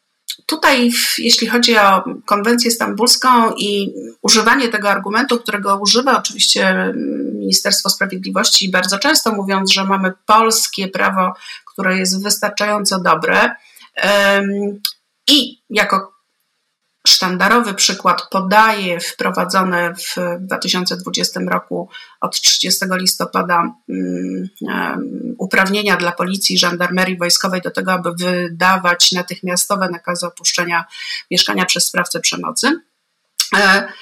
[0.47, 6.93] tutaj, jeśli chodzi o konwencję stambulską i używanie tego argumentu, którego używa oczywiście
[7.35, 11.35] Ministerstwo Sprawiedliwości bardzo często mówiąc, że mamy polskie prawo,
[11.67, 13.51] które jest wystarczająco dobre,
[15.29, 16.13] i jako
[17.09, 21.89] sztandarowy przykład podaje wprowadzone w 2020 roku
[22.21, 23.75] od 30 listopada
[25.39, 30.85] uprawnienia dla policji żandarmerii wojskowej do tego, aby wydawać natychmiastowe nakazy opuszczenia
[31.31, 32.81] mieszkania przez sprawcę przemocy.
[33.57, 33.93] E,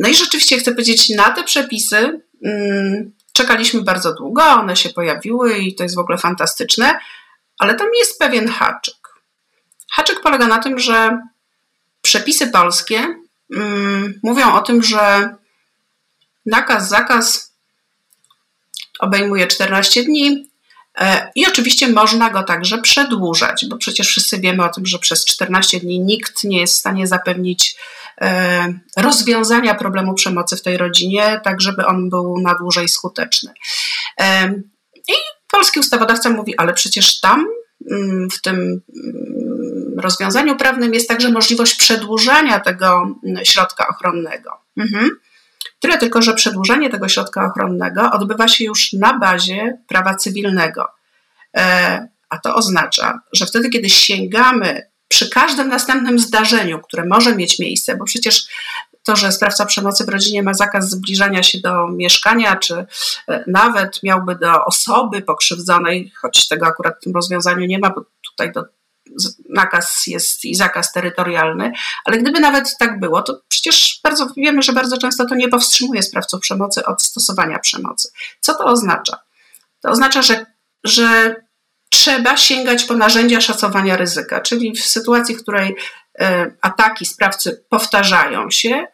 [0.00, 2.20] no i rzeczywiście chcę powiedzieć, na te przepisy
[3.32, 6.98] czekaliśmy bardzo długo, one się pojawiły i to jest w ogóle fantastyczne,
[7.58, 8.94] ale tam jest pewien haczyk.
[9.92, 11.18] Haczyk polega na tym, że
[12.02, 13.14] przepisy polskie
[13.56, 15.34] mm, mówią o tym, że
[16.46, 17.52] nakaz, zakaz
[18.98, 20.48] obejmuje 14 dni
[20.98, 25.24] e, i oczywiście można go także przedłużać, bo przecież wszyscy wiemy o tym, że przez
[25.24, 27.76] 14 dni nikt nie jest w stanie zapewnić
[28.20, 33.52] e, rozwiązania problemu przemocy w tej rodzinie, tak żeby on był na dłużej skuteczny.
[34.20, 34.54] E,
[35.08, 35.12] I
[35.50, 37.46] polski ustawodawca mówi, ale przecież tam
[37.90, 38.82] mm, w tym
[40.02, 44.50] rozwiązaniu prawnym jest także możliwość przedłużania tego mm, środka ochronnego.
[44.76, 45.10] Mhm.
[45.80, 50.88] Tyle tylko, że przedłużenie tego środka ochronnego odbywa się już na bazie prawa cywilnego.
[51.56, 57.58] E, a to oznacza, że wtedy, kiedy sięgamy przy każdym następnym zdarzeniu, które może mieć
[57.58, 58.46] miejsce, bo przecież
[59.02, 62.86] to, że sprawca przemocy w rodzinie ma zakaz zbliżania się do mieszkania, czy
[63.28, 68.04] e, nawet miałby do osoby pokrzywdzonej, choć tego akurat w tym rozwiązaniu nie ma, bo
[68.30, 68.64] tutaj do
[69.48, 71.72] nakaz jest i zakaz terytorialny,
[72.04, 76.02] ale gdyby nawet tak było, to przecież bardzo wiemy, że bardzo często to nie powstrzymuje
[76.02, 78.08] sprawców przemocy od stosowania przemocy.
[78.40, 79.18] Co to oznacza?
[79.82, 80.46] To oznacza, że,
[80.84, 81.36] że
[81.90, 85.76] trzeba sięgać po narzędzia szacowania ryzyka, czyli w sytuacji, w której
[86.20, 88.86] e, ataki sprawcy powtarzają się,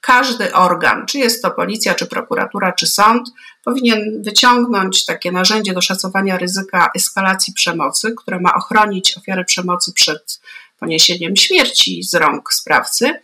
[0.00, 3.28] każdy organ, czy jest to policja, czy prokuratura, czy sąd,
[3.64, 10.40] powinien wyciągnąć takie narzędzie do szacowania ryzyka eskalacji przemocy, które ma ochronić ofiary przemocy przed
[10.78, 13.20] poniesieniem śmierci z rąk sprawcy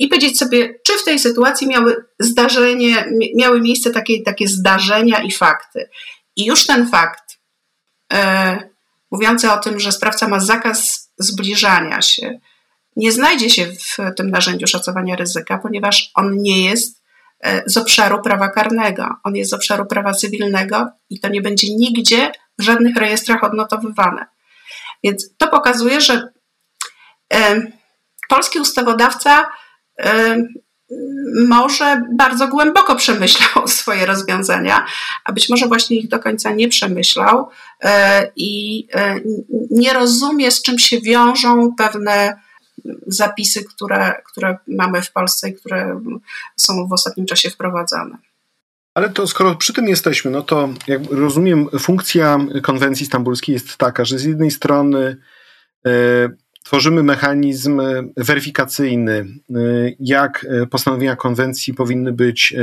[0.00, 3.04] i powiedzieć sobie, czy w tej sytuacji miały zdarzenie,
[3.36, 5.88] miały miejsce takie, takie zdarzenia i fakty.
[6.36, 7.38] I już ten fakt,
[8.12, 8.58] e,
[9.10, 12.40] mówiący o tym, że sprawca ma zakaz zbliżania się,
[12.96, 17.02] nie znajdzie się w tym narzędziu szacowania ryzyka, ponieważ on nie jest
[17.40, 21.74] e, z obszaru prawa karnego, on jest z obszaru prawa cywilnego i to nie będzie
[21.74, 24.26] nigdzie w żadnych rejestrach odnotowywane.
[25.04, 26.28] Więc to pokazuje, że
[27.32, 27.62] e,
[28.28, 29.48] polski ustawodawca
[30.00, 30.36] e,
[31.48, 34.86] może bardzo głęboko przemyślał swoje rozwiązania,
[35.24, 37.48] a być może właśnie ich do końca nie przemyślał
[38.36, 38.86] i
[39.70, 42.45] nie rozumie, z czym się wiążą pewne
[43.06, 46.00] zapisy, które, które mamy w Polsce i które
[46.56, 48.18] są w ostatnim czasie wprowadzane.
[48.96, 54.04] Ale to skoro przy tym jesteśmy, no to jak rozumiem, funkcja konwencji stambulskiej jest taka,
[54.04, 55.16] że z jednej strony
[55.86, 55.90] e,
[56.64, 57.82] tworzymy mechanizm
[58.16, 59.26] weryfikacyjny, e,
[60.00, 62.54] jak postanowienia konwencji powinny być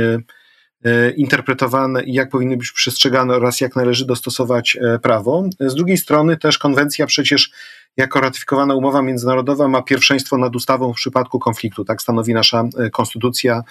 [0.84, 5.48] e, interpretowane i jak powinny być przestrzegane oraz jak należy dostosować prawo.
[5.60, 7.50] Z drugiej strony też konwencja przecież
[7.96, 11.84] jako ratyfikowana umowa międzynarodowa ma pierwszeństwo nad ustawą w przypadku konfliktu.
[11.84, 13.62] Tak stanowi nasza e, konstytucja.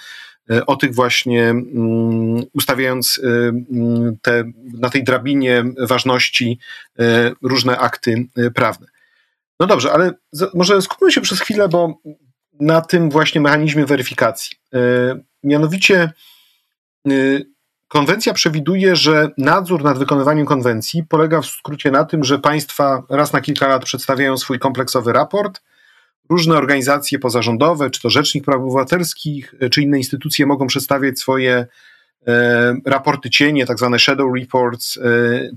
[0.52, 6.60] E, o tych właśnie mm, ustawiając e, mm, te, na tej drabinie ważności
[7.42, 8.88] różne akty prawne.
[9.60, 10.12] No dobrze, ale
[10.54, 12.02] może skupmy się przez chwilę, bo
[12.60, 14.58] na tym właśnie mechanizmie weryfikacji.
[15.44, 16.12] Mianowicie
[17.94, 23.34] Konwencja przewiduje, że nadzór nad wykonywaniem konwencji polega w skrócie na tym, że państwa raz
[23.34, 25.62] na kilka lat przedstawiają swój kompleksowy raport.
[26.30, 31.68] Różne organizacje pozarządowe, czy to Rzecznik Praw Obywatelskich, czy inne instytucje mogą przedstawiać swoje
[32.28, 34.98] e, raporty cienie, tak zwane shadow reports.
[34.98, 35.02] E,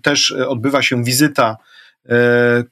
[0.03, 1.57] też odbywa się wizyta
[2.09, 2.63] e,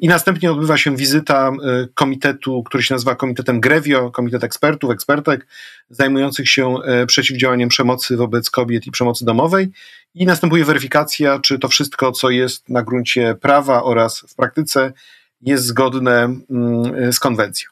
[0.00, 1.52] i następnie odbywa się wizyta
[1.94, 5.46] komitetu, który się nazywa Komitetem Grevio, Komitet Ekspertów, Ekspertek
[5.90, 9.70] zajmujących się przeciwdziałaniem przemocy wobec kobiet i przemocy domowej
[10.14, 14.92] i następuje weryfikacja, czy to wszystko, co jest na gruncie prawa oraz w praktyce
[15.40, 17.70] jest zgodne mm, z konwencją.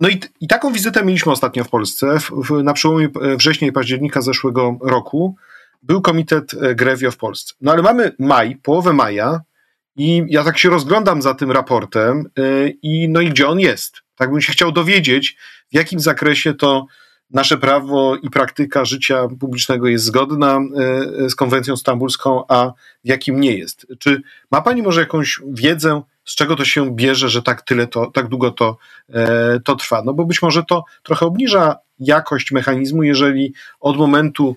[0.00, 2.20] No i, i taką wizytę mieliśmy ostatnio w Polsce.
[2.20, 5.36] W, w, na przełomie września i października zeszłego roku
[5.82, 7.54] był komitet e, Grevio w Polsce.
[7.60, 9.40] No ale mamy maj, połowę maja
[9.98, 14.02] i ja tak się rozglądam za tym raportem yy, i no i gdzie on jest?
[14.16, 15.36] Tak bym się chciał dowiedzieć,
[15.72, 16.86] w jakim zakresie to
[17.30, 20.60] nasze prawo i praktyka życia publicznego jest zgodna
[21.18, 22.72] yy, z konwencją stambulską, a
[23.04, 23.86] w jakim nie jest.
[23.98, 28.10] Czy ma Pani może jakąś wiedzę, z czego to się bierze, że tak tyle to,
[28.10, 28.76] tak długo to,
[29.08, 30.02] e, to trwa.
[30.04, 34.56] No bo być może to trochę obniża jakość mechanizmu, jeżeli od momentu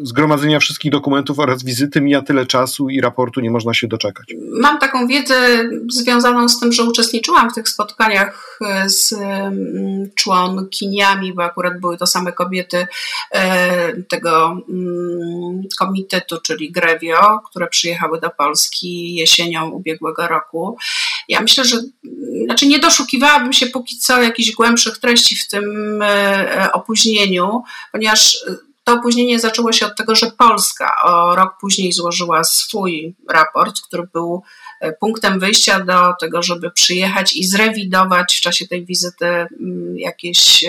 [0.00, 4.26] zgromadzenia wszystkich dokumentów oraz wizyty mija tyle czasu i raportu nie można się doczekać.
[4.60, 11.32] Mam taką wiedzę związaną z tym, że uczestniczyłam w tych spotkaniach e, z mm, członkiniami,
[11.32, 12.86] bo akurat były to same kobiety
[13.30, 20.76] e, tego mm, komitetu, czyli Grevio, które przyjechały do Polski jesienią ubiegłego roku.
[21.28, 21.76] Ja myślę, że
[22.44, 25.64] znaczy nie doszukiwałabym się póki co jakichś głębszych treści w tym
[26.72, 28.44] opóźnieniu, ponieważ
[28.84, 34.08] to opóźnienie zaczęło się od tego, że Polska o rok później złożyła swój raport, który
[34.12, 34.42] był
[34.80, 39.48] e, punktem wyjścia do tego, żeby przyjechać i zrewidować w czasie tej wizyty mm,
[39.96, 40.64] jakieś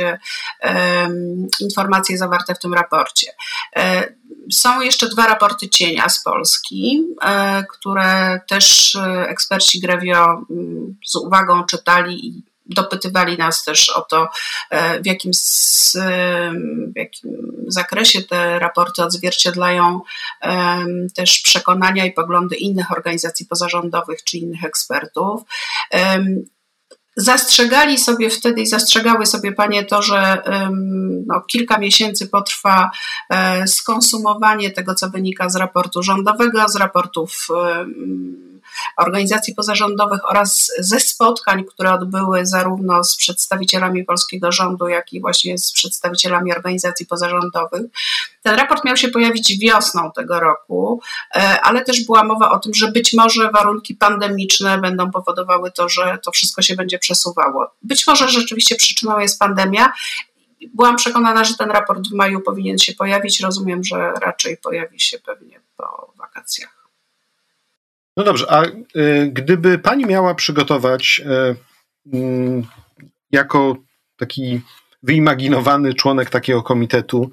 [0.64, 3.32] um, informacje zawarte w tym raporcie.
[4.52, 7.04] Są jeszcze dwa raporty cienia z Polski,
[7.72, 8.98] które też
[9.28, 14.28] eksperci Grevio mm, z uwagą czytali i dopytywali nas też o to,
[14.70, 15.32] e, w jakim,
[16.96, 17.32] w jakim
[17.68, 20.02] zakresie te raporty odzwierciedlają
[21.16, 25.42] też przekonania i poglądy innych organizacji pozarządowych czy innych ekspertów.
[27.18, 30.42] Zastrzegali sobie wtedy i zastrzegały sobie panie to, że
[31.28, 32.92] no, kilka miesięcy potrwa
[33.30, 37.48] e, skonsumowanie tego, co wynika z raportu rządowego, z raportów
[38.98, 45.58] organizacji pozarządowych oraz ze spotkań, które odbyły zarówno z przedstawicielami polskiego rządu, jak i właśnie
[45.58, 47.82] z przedstawicielami organizacji pozarządowych.
[48.42, 51.02] Ten raport miał się pojawić wiosną tego roku,
[51.36, 55.90] e, ale też była mowa o tym, że być może warunki pandemiczne będą powodowały to,
[55.90, 57.72] że to wszystko się będzie przesuwało.
[57.82, 59.94] Być może rzeczywiście przyczyną jest pandemia.
[60.74, 63.40] Byłam przekonana, że ten raport w maju powinien się pojawić.
[63.40, 66.85] Rozumiem, że raczej pojawi się pewnie po wakacjach.
[68.18, 68.72] No dobrze, a y,
[69.34, 72.64] gdyby pani miała przygotować y, y,
[73.32, 73.76] jako
[74.18, 74.62] taki
[75.04, 77.30] wyimaginowany członek takiego komitetu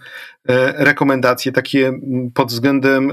[0.74, 1.92] rekomendacje takie
[2.34, 3.12] pod względem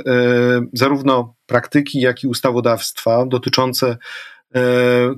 [0.74, 3.98] zarówno praktyki, jak i ustawodawstwa dotyczące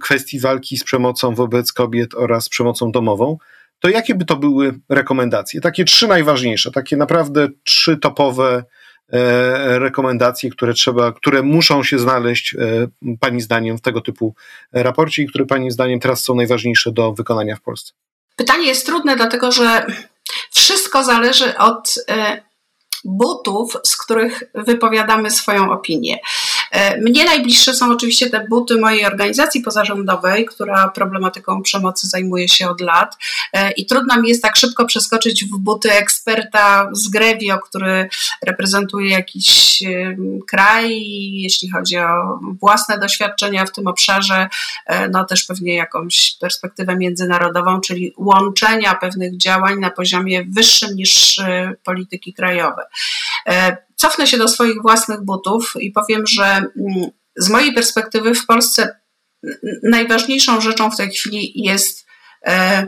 [0.02, 3.38] kwestii walki z przemocą wobec kobiet oraz przemocą domową,
[3.80, 5.62] to jakie by to były rekomendacje?
[5.62, 8.64] Takie trzy najważniejsze, takie naprawdę trzy topowe
[9.80, 12.88] rekomendacje, które trzeba, które muszą się znaleźć e,
[13.20, 14.36] Pani zdaniem w tego typu
[14.74, 17.94] raporcie i które Pani zdaniem teraz są najważniejsze do wykonania w Polsce?
[18.36, 19.86] Pytanie jest trudne, dlatego że
[20.52, 22.42] wszystko zależy od e,
[23.06, 26.20] butów, z których wypowiadamy swoją opinię.
[26.72, 32.70] E, mnie najbliższe są oczywiście te buty mojej organizacji pozarządowej, która problematyką przemocy zajmuje się
[32.70, 33.18] od lat
[33.54, 38.10] e, i trudno mi jest tak szybko przeskoczyć w buty eksperta z Grevio, który
[38.42, 39.84] reprezentuje jakiś
[40.48, 44.50] kraj, jeśli chodzi o własne doświadczenia w tym obszarze,
[44.86, 51.42] e, no też pewnie jakąś perspektywę międzynarodową, czyli łączenia pewnych działań na poziomie wyższym niż
[51.84, 52.84] polityki krajowe.
[54.02, 59.00] Cofnę się do swoich własnych butów i powiem, że mm, z mojej perspektywy w Polsce
[59.84, 62.06] najważniejszą rzeczą w tej chwili jest
[62.46, 62.88] e,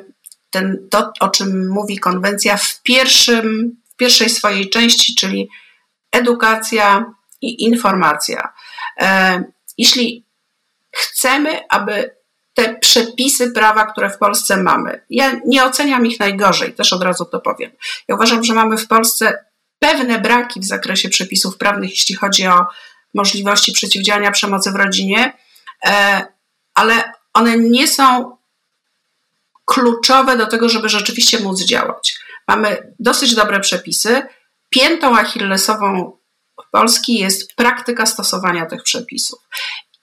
[0.50, 5.50] ten, to, o czym mówi konwencja w, pierwszym, w pierwszej swojej części, czyli
[6.12, 7.06] edukacja
[7.42, 8.54] i informacja.
[9.02, 9.44] E,
[9.78, 10.26] jeśli
[10.92, 12.16] chcemy, aby
[12.54, 17.26] te przepisy prawa, które w Polsce mamy, ja nie oceniam ich najgorzej, też od razu
[17.26, 17.72] to powiem.
[18.08, 19.46] Ja uważam, że mamy w Polsce
[19.84, 22.66] pewne braki w zakresie przepisów prawnych, jeśli chodzi o
[23.14, 25.34] możliwości przeciwdziałania przemocy w rodzinie,
[25.86, 26.26] e,
[26.74, 28.38] ale one nie są
[29.66, 32.20] kluczowe do tego, żeby rzeczywiście móc działać.
[32.48, 34.22] Mamy dosyć dobre przepisy.
[34.70, 36.18] Piętą achillesową
[36.72, 39.40] Polski jest praktyka stosowania tych przepisów.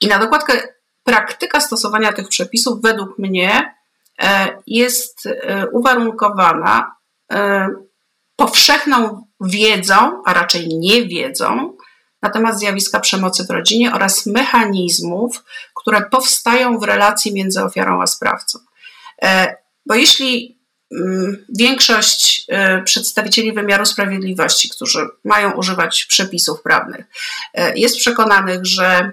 [0.01, 0.69] I na dokładkę
[1.05, 3.75] praktyka stosowania tych przepisów według mnie
[4.23, 6.97] e, jest e, uwarunkowana
[8.37, 11.77] powszechną wiedzą, a raczej niewiedzą
[12.23, 18.07] na temat zjawiska przemocy w rodzinie oraz mechanizmów, które powstają w relacji między ofiarą a
[18.07, 18.59] sprawcą.
[19.23, 20.59] E, bo jeśli
[20.93, 27.07] mm, większość e, przedstawicieli wymiaru sprawiedliwości, którzy mają używać przepisów prawnych,
[27.55, 29.11] e, jest przekonanych, że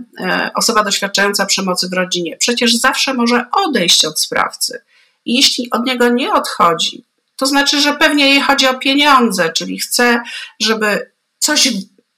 [0.55, 4.81] osoba doświadczająca przemocy w rodzinie przecież zawsze może odejść od sprawcy.
[5.25, 7.06] I jeśli od niego nie odchodzi,
[7.37, 10.21] to znaczy, że pewnie jej chodzi o pieniądze, czyli chce,
[10.61, 11.69] żeby coś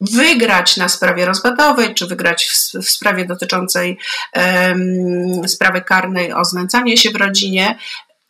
[0.01, 3.97] wygrać na sprawie rozwodowej, czy wygrać w, w sprawie dotyczącej
[4.35, 7.77] um, sprawy karnej o znęcanie się w rodzinie,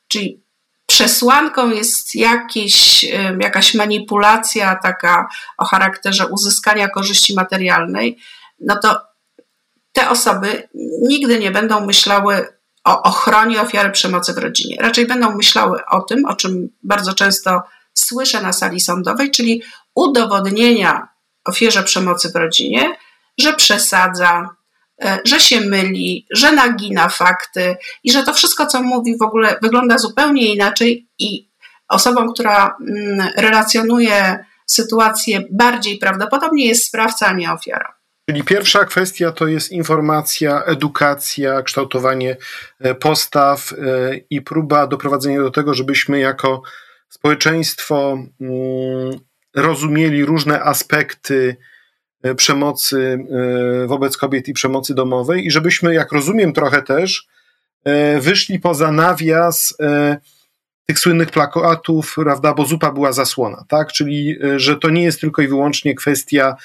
[0.07, 0.43] czyli
[0.85, 3.05] przesłanką jest jakieś,
[3.39, 8.17] jakaś manipulacja taka o charakterze uzyskania korzyści materialnej,
[8.59, 9.01] no to
[9.91, 10.69] te osoby
[11.01, 12.58] nigdy nie będą myślały
[12.89, 14.77] o ochronie ofiary przemocy w rodzinie.
[14.79, 17.61] Raczej będą myślały o tym, o czym bardzo często
[17.93, 19.61] słyszę na sali sądowej, czyli
[19.95, 21.07] udowodnienia
[21.45, 22.95] ofierze przemocy w rodzinie,
[23.37, 24.49] że przesadza,
[25.01, 29.59] e, że się myli, że nagina fakty i że to wszystko, co mówi, w ogóle
[29.61, 31.49] wygląda zupełnie inaczej i
[31.87, 37.98] osobą, która mm, relacjonuje sytuację bardziej prawdopodobnie jest sprawca, a nie ofiara.
[38.29, 42.37] Czyli pierwsza kwestia to jest informacja, edukacja, kształtowanie
[42.79, 43.75] e, postaw e,
[44.29, 46.61] i próba doprowadzenia do tego, żebyśmy jako
[47.09, 49.19] społeczeństwo mm,
[49.55, 51.55] rozumieli różne aspekty
[52.23, 53.25] e, przemocy
[53.87, 57.27] wobec kobiet i przemocy domowej i żebyśmy, jak rozumiem trochę też,
[58.19, 59.77] wyszli poza nawias
[60.85, 63.91] tych słynnych plakatów, prawda, bo zupa była zasłona, tak?
[63.91, 66.55] Czyli, że to nie jest tylko i wyłącznie kwestia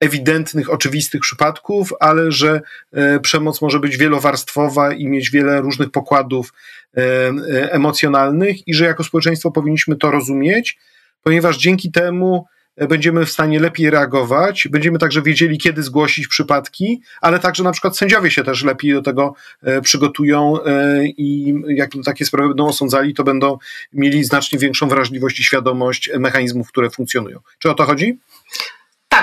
[0.00, 2.60] ewidentnych, oczywistych przypadków, ale że
[2.92, 6.52] e, przemoc może być wielowarstwowa i mieć wiele różnych pokładów
[6.96, 10.78] e, e, emocjonalnych i że jako społeczeństwo powinniśmy to rozumieć,
[11.22, 12.44] ponieważ dzięki temu
[12.88, 17.98] będziemy w stanie lepiej reagować, będziemy także wiedzieli, kiedy zgłosić przypadki, ale także na przykład
[17.98, 19.34] sędziowie się też lepiej do tego
[19.82, 20.58] przygotują
[21.06, 23.58] i jak takie sprawy będą osądzali, to będą
[23.92, 27.40] mieli znacznie większą wrażliwość i świadomość mechanizmów, które funkcjonują.
[27.58, 28.18] Czy o to chodzi?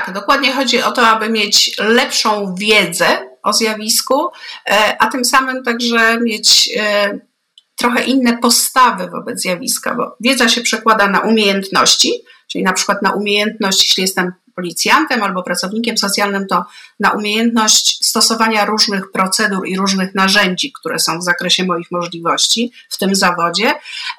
[0.05, 3.07] Tak, dokładnie chodzi o to, aby mieć lepszą wiedzę
[3.43, 4.29] o zjawisku,
[4.69, 7.19] e, a tym samym także mieć e,
[7.75, 13.11] trochę inne postawy wobec zjawiska, bo wiedza się przekłada na umiejętności, czyli na przykład na
[13.11, 16.65] umiejętność, jeśli jestem policjantem albo pracownikiem socjalnym, to
[16.99, 22.97] na umiejętność stosowania różnych procedur i różnych narzędzi, które są w zakresie moich możliwości w
[22.97, 23.73] tym zawodzie,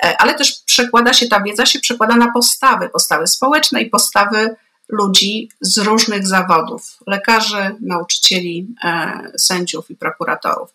[0.04, 4.56] e, ale też przekłada się, ta wiedza się przekłada na postawy, postawy społeczne i postawy
[4.88, 10.70] ludzi z różnych zawodów lekarzy, nauczycieli, e, sędziów i prokuratorów.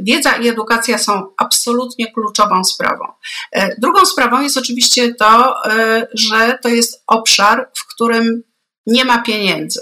[0.00, 3.04] Wiedza i edukacja są absolutnie kluczową sprawą.
[3.52, 8.42] E, drugą sprawą jest oczywiście to, e, że to jest obszar, w którym
[8.86, 9.80] nie ma pieniędzy.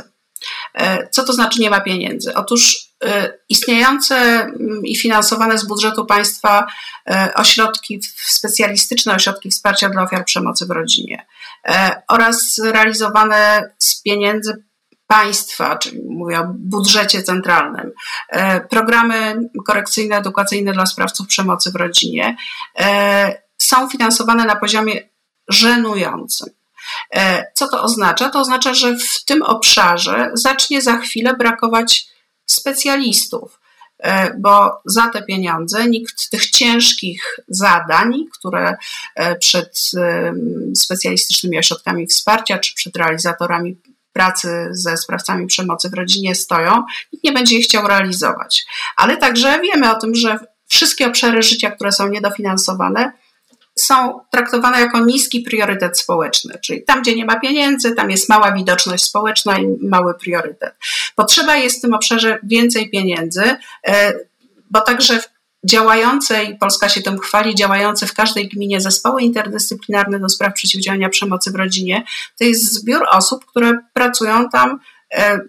[1.10, 2.34] Co to znaczy nie ma pieniędzy?
[2.34, 6.66] Otóż Y, istniejące mm, i finansowane z budżetu państwa
[7.10, 11.26] y, ośrodki, specjalistyczne ośrodki wsparcia dla ofiar przemocy w rodzinie
[12.08, 14.64] oraz realizowane z pieniędzy
[15.06, 17.92] państwa, czyli mówię o budżecie centralnym,
[18.70, 19.36] programy
[19.66, 22.36] korekcyjne, edukacyjne dla sprawców przemocy w rodzinie
[23.58, 25.08] są finansowane na poziomie
[25.48, 26.57] żenującym.
[27.54, 28.30] Co to oznacza?
[28.30, 32.06] To oznacza, że w tym obszarze zacznie za chwilę brakować
[32.46, 33.60] specjalistów,
[33.98, 38.76] e, bo za te pieniądze nikt tych ciężkich zadań, które
[39.14, 39.90] e, przed
[40.76, 43.76] specjalistycznymi ośrodkami wsparcia czy przed realizatorami
[44.12, 48.66] pracy ze sprawcami przemocy w rodzinie stoją, nikt nie będzie ich chciał realizować.
[48.96, 53.12] Ale także wiemy o tym, że wszystkie obszary życia, które są niedofinansowane,
[53.78, 58.52] są traktowane jako niski priorytet społeczny, czyli tam, gdzie nie ma pieniędzy, tam jest mała
[58.52, 60.74] widoczność społeczna i mały priorytet.
[61.16, 64.14] Potrzeba jest w tym obszarze więcej pieniędzy, e,
[64.70, 65.20] bo także
[65.64, 71.08] działające, i Polska się tym chwali, działające w każdej gminie zespoły interdyscyplinarne do spraw przeciwdziałania
[71.08, 72.04] przemocy w rodzinie,
[72.38, 74.78] to jest zbiór osób, które pracują tam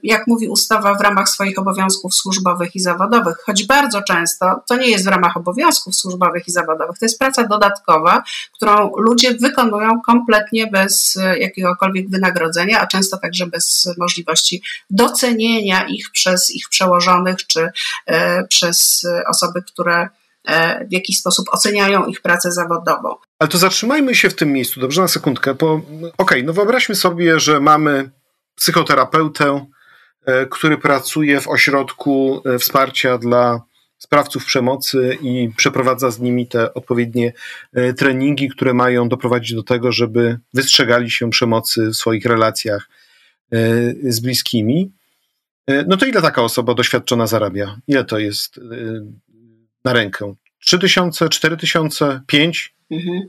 [0.04, 4.88] jak mówi ustawa, w ramach swoich obowiązków służbowych i zawodowych, choć bardzo często to nie
[4.88, 8.24] jest w ramach obowiązków służbowych i zawodowych, to jest praca dodatkowa,
[8.56, 16.12] którą ludzie wykonują kompletnie bez e, jakiegokolwiek wynagrodzenia, a często także bez możliwości docenienia ich
[16.12, 17.70] przez ich przełożonych czy
[18.06, 20.10] e, przez osoby, które
[20.90, 23.16] w jakiś sposób oceniają ich pracę zawodową.
[23.40, 25.82] Ale to zatrzymajmy się w tym miejscu, dobrze, na sekundkę, okej,
[26.18, 28.10] okay, no wyobraźmy sobie, że mamy
[28.60, 29.66] psychoterapeutę,
[30.26, 33.62] e, który pracuje w ośrodku e, wsparcia dla
[33.98, 37.34] sprawców przemocy i przeprowadza z nimi te odpowiednie
[37.74, 42.90] e, treningi, które mają doprowadzić do tego, żeby wystrzegali się przemocy w swoich relacjach
[44.04, 44.92] z bliskimi.
[45.88, 47.80] No to ile taka osoba doświadczona zarabia?
[47.88, 48.60] Ile to jest
[49.86, 50.34] na rękę?
[50.60, 52.74] 3 tysiące, 4 tysiące, 5?
[52.92, 53.22] Mhm.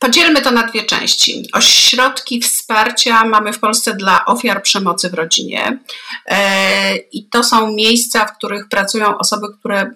[0.00, 1.48] Podzielmy to na dwie części.
[1.52, 5.78] Ośrodki wsparcia mamy w Polsce dla ofiar przemocy w rodzinie.
[6.26, 9.90] E, I to są miejsca, w których pracują osoby, które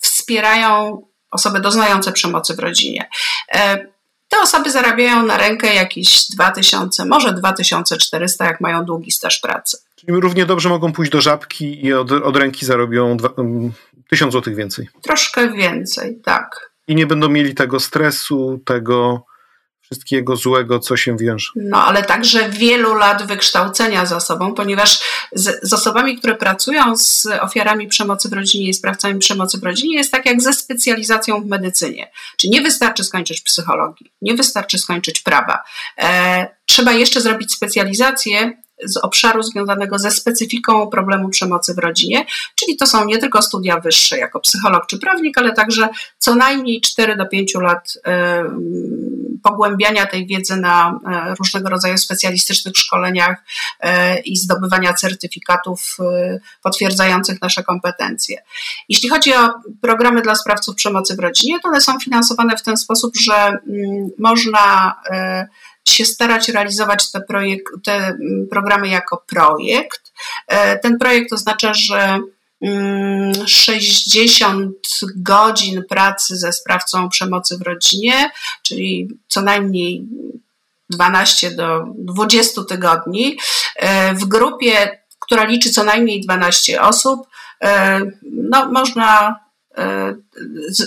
[0.00, 3.08] wspierają osoby doznające przemocy w rodzinie.
[3.54, 3.86] E,
[4.28, 9.78] te osoby zarabiają na rękę jakieś 2000, może 2400, jak mają długi staż pracy.
[9.96, 13.16] Czyli równie dobrze mogą pójść do żabki i od, od ręki zarobią
[14.10, 14.88] 1000 zł więcej.
[15.02, 19.26] Troszkę więcej, tak i nie będą mieli tego stresu, tego
[19.90, 21.50] wszystkiego złego, co się wiąże.
[21.56, 25.00] No, ale także wielu lat wykształcenia za sobą, ponieważ
[25.32, 29.96] z, z, osobami, które pracują z ofiarami przemocy w rodzinie i sprawcami przemocy w rodzinie,
[29.96, 32.10] jest tak jak ze specjalizacją w medycynie.
[32.36, 35.62] Czy nie wystarczy skończyć psychologii, nie wystarczy skończyć prawa.
[35.98, 42.76] E, trzeba jeszcze zrobić specjalizację z obszaru związanego ze specyfiką problemu przemocy w rodzinie, czyli
[42.76, 47.16] to są nie tylko studia wyższe jako psycholog czy prawnik, ale także co najmniej 4
[47.16, 47.94] do 5 lat
[49.42, 53.44] pogłębiania tej wiedzy na e, różnego rodzaju specjalistycznych szkoleniach
[53.80, 58.42] e, i zdobywania certyfikatów e, potwierdzających nasze kompetencje.
[58.88, 59.50] Jeśli chodzi o
[59.82, 63.60] programy dla sprawców przemocy w rodzinie, to one są finansowane w ten sposób, że mm,
[64.18, 64.94] można
[65.90, 70.12] się starać realizować te, projek- te mm, programy jako projekt.
[70.46, 72.20] E, ten projekt oznacza, że
[73.46, 74.72] 60 mm,
[75.16, 78.30] godzin pracy ze sprawcą przemocy w rodzinie,
[78.62, 80.06] czyli co najmniej
[80.90, 83.38] 12 do 20 tygodni,
[83.76, 87.26] e, w grupie, która liczy co najmniej 12 osób,
[87.62, 89.40] e, no, można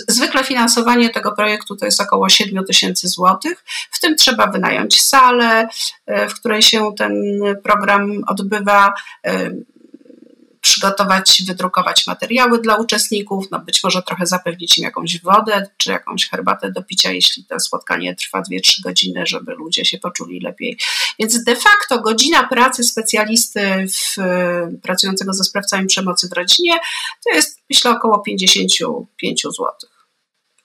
[0.08, 3.64] zwykle finansowanie tego projektu to jest około 7 tysięcy złotych.
[3.90, 5.68] W tym trzeba wynająć salę,
[6.06, 7.22] e, w której się ten
[7.62, 8.94] program odbywa,
[9.26, 9.50] e,
[10.82, 16.28] przygotować, wydrukować materiały dla uczestników, no być może trochę zapewnić im jakąś wodę czy jakąś
[16.28, 20.78] herbatę do picia, jeśli to spotkanie trwa 2-3 godziny, żeby ludzie się poczuli lepiej.
[21.18, 24.16] Więc de facto godzina pracy specjalisty w,
[24.82, 26.72] pracującego ze sprawcami przemocy w rodzinie
[27.24, 29.66] to jest myślę około 55 zł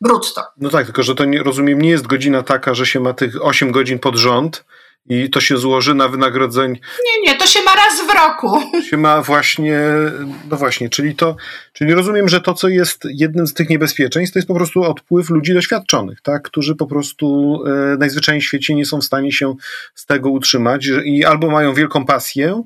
[0.01, 0.43] brutto.
[0.57, 3.45] No tak, tylko że to nie, rozumiem, nie jest godzina taka, że się ma tych
[3.45, 4.65] 8 godzin pod rząd,
[5.09, 6.71] i to się złoży na wynagrodzeń.
[7.05, 8.61] Nie, nie, to się ma raz w roku.
[8.89, 9.81] Się ma właśnie,
[10.49, 11.35] no właśnie, czyli to,
[11.73, 15.29] czyli rozumiem, że to, co jest jednym z tych niebezpieczeństw, to jest po prostu odpływ
[15.29, 19.55] ludzi doświadczonych, tak, którzy po prostu e, najzwyczajniej w świecie nie są w stanie się
[19.95, 22.63] z tego utrzymać i albo mają wielką pasję,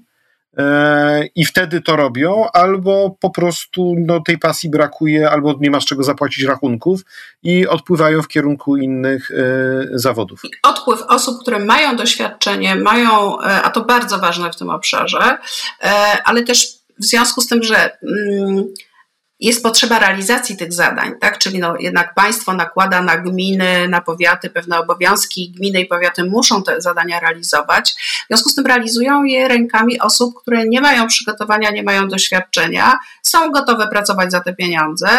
[1.35, 6.03] i wtedy to robią, albo po prostu no, tej pasji brakuje, albo nie masz czego
[6.03, 7.01] zapłacić rachunków
[7.43, 9.35] i odpływają w kierunku innych e,
[9.91, 10.41] zawodów.
[10.63, 15.37] Odpływ osób, które mają doświadczenie, mają, e, a to bardzo ważne w tym obszarze,
[16.25, 16.67] ale też
[16.99, 17.97] w związku z tym, że.
[18.03, 18.65] Mm,
[19.41, 21.37] jest potrzeba realizacji tych zadań, tak?
[21.37, 26.63] Czyli no, jednak państwo nakłada na gminy, na powiaty pewne obowiązki, gminy i powiaty muszą
[26.63, 27.91] te zadania realizować.
[28.23, 32.99] W związku z tym realizują je rękami osób, które nie mają przygotowania, nie mają doświadczenia,
[33.21, 35.09] są gotowe pracować za te pieniądze,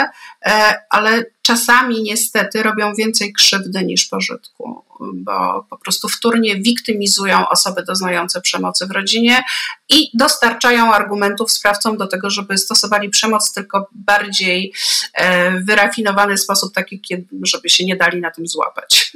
[0.46, 4.84] e, ale czasami niestety robią więcej krzywdy niż pożytku,
[5.14, 9.44] bo po prostu wtórnie wiktymizują osoby doznające przemocy w rodzinie
[9.88, 14.72] i dostarczają argumentów sprawcom do tego, żeby stosowali przemoc, tylko bardziej
[15.14, 17.02] e, wyrafinowany sposób, taki,
[17.42, 19.12] żeby się nie dali na tym złapać.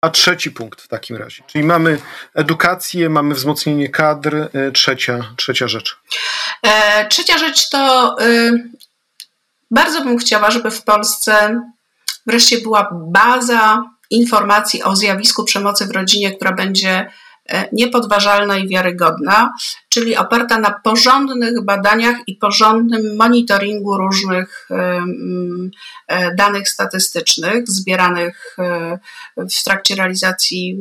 [0.00, 1.98] A trzeci punkt w takim razie, czyli mamy
[2.34, 5.96] edukację, mamy wzmocnienie kadr, e, trzecia, trzecia rzecz.
[6.62, 8.16] E, trzecia rzecz to
[9.70, 11.60] bardzo bym chciała, żeby w Polsce
[12.26, 17.10] wreszcie była baza informacji o zjawisku przemocy w rodzinie, która będzie
[17.48, 19.52] e, niepodważalna i wiarygodna,
[19.88, 24.68] czyli oparta na porządnych badaniach i porządnym monitoringu różnych
[26.08, 28.98] e, danych statystycznych zbieranych e,
[29.36, 30.78] w trakcie realizacji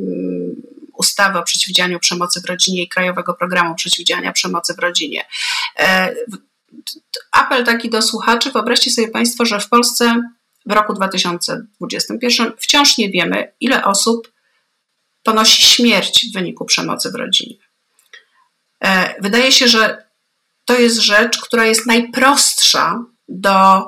[0.94, 5.26] ustawy o przeciwdziałaniu przemocy w rodzinie i Krajowego Programu Przeciwdziałania Przemocy w Rodzinie
[7.32, 8.52] apel taki do słuchaczy.
[8.52, 10.22] Wyobraźcie sobie Państwo, że w Polsce
[10.66, 14.32] w roku 2021 wciąż nie wiemy, ile osób
[15.24, 17.56] ponosi śmierć w wyniku przemocy w rodzinie.
[18.84, 20.06] E, wydaje się, że
[20.66, 23.84] to jest rzecz, która jest najprostsza do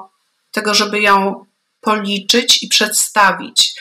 [0.52, 1.46] tego, żeby ją
[1.82, 3.80] policzyć i przedstawić.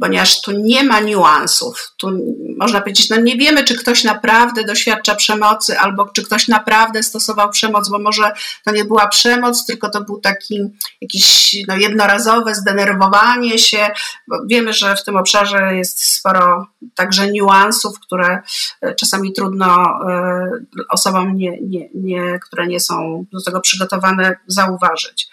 [0.00, 1.92] Ponieważ tu nie ma niuansów.
[1.96, 2.10] Tu
[2.58, 7.50] można powiedzieć, no nie wiemy, czy ktoś naprawdę doświadcza przemocy, albo czy ktoś naprawdę stosował
[7.50, 8.32] przemoc, bo może
[8.64, 10.60] to nie była przemoc, tylko to był taki
[11.00, 13.90] jakiś no, jednorazowe zdenerwowanie się.
[14.28, 18.42] Bo wiemy, że w tym obszarze jest sporo także niuansów, które
[18.80, 20.50] e, czasami trudno e,
[20.90, 25.28] osobom, nie, nie, nie, które nie są do tego przygotowane, zauważyć.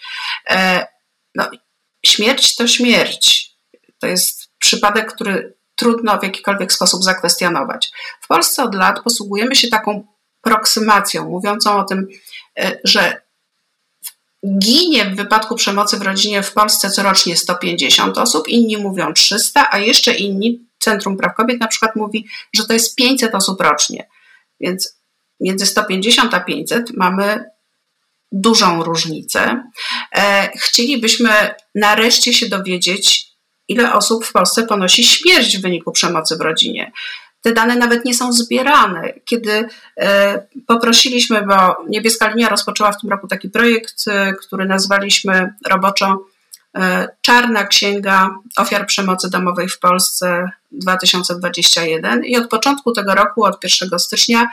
[0.49, 0.87] E,
[1.35, 1.49] no,
[2.05, 3.53] śmierć to śmierć.
[3.99, 7.91] To jest przypadek, który trudno w jakikolwiek sposób zakwestionować.
[8.21, 10.07] W Polsce od lat posługujemy się taką
[10.41, 12.07] proksymacją, mówiącą o tym,
[12.59, 13.21] e, że
[14.59, 19.79] ginie w wypadku przemocy w rodzinie w Polsce corocznie 150 osób, inni mówią 300, a
[19.79, 24.09] jeszcze inni, Centrum Praw Kobiet na przykład mówi, że to jest 500 osób rocznie.
[24.59, 24.99] Więc
[25.39, 27.45] między 150 a 500 mamy
[28.31, 29.63] dużą różnicę.
[30.15, 33.32] E, chcielibyśmy nareszcie się dowiedzieć,
[33.73, 36.91] ile osób w Polsce ponosi śmierć w wyniku przemocy w rodzinie.
[37.41, 39.13] Te dane nawet nie są zbierane.
[39.25, 39.67] Kiedy
[39.97, 46.25] e, poprosiliśmy, bo Niebieska Linia rozpoczęła w tym roku taki projekt, e, który nazwaliśmy roboczo
[46.75, 53.63] e, Czarna Księga Ofiar Przemocy Domowej w Polsce 2021 i od początku tego roku, od
[53.81, 54.47] 1 stycznia,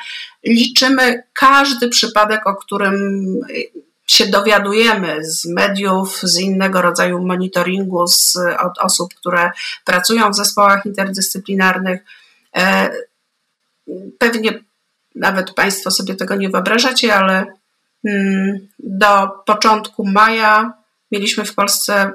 [0.46, 3.24] liczymy każdy przypadek, o którym
[4.10, 9.50] się dowiadujemy z mediów, z innego rodzaju monitoringu, z, od osób, które
[9.84, 12.00] pracują w zespołach interdyscyplinarnych.
[12.56, 12.90] E,
[14.18, 14.64] pewnie
[15.14, 17.46] nawet Państwo sobie tego nie wyobrażacie, ale
[18.04, 20.72] mm, do początku maja
[21.12, 22.12] mieliśmy w Polsce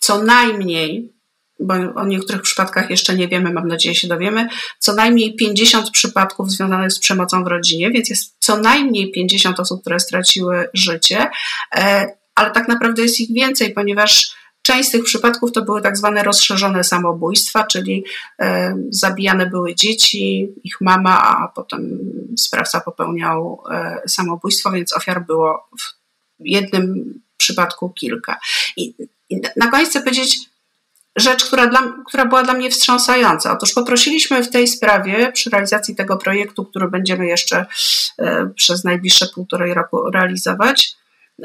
[0.00, 1.12] co najmniej
[1.60, 4.48] bo o niektórych przypadkach jeszcze nie wiemy, mam nadzieję się dowiemy,
[4.78, 9.80] co najmniej 50 przypadków związanych z przemocą w rodzinie, więc jest co najmniej 50 osób,
[9.80, 11.30] które straciły życie,
[11.76, 14.36] e, ale tak naprawdę jest ich więcej, ponieważ
[14.66, 18.04] Część z tych przypadków to były tak zwane rozszerzone samobójstwa, czyli
[18.40, 21.98] e, zabijane były dzieci, ich mama, a potem
[22.38, 25.94] sprawca popełniał e, samobójstwo, więc ofiar było w
[26.40, 28.38] jednym przypadku kilka.
[28.76, 28.94] I,
[29.30, 30.38] i na koniec chcę powiedzieć,
[31.16, 33.52] rzecz, która, dla, która była dla mnie wstrząsająca.
[33.52, 37.66] Otóż poprosiliśmy w tej sprawie, przy realizacji tego projektu, który będziemy jeszcze
[38.18, 40.92] e, przez najbliższe półtorej roku realizować,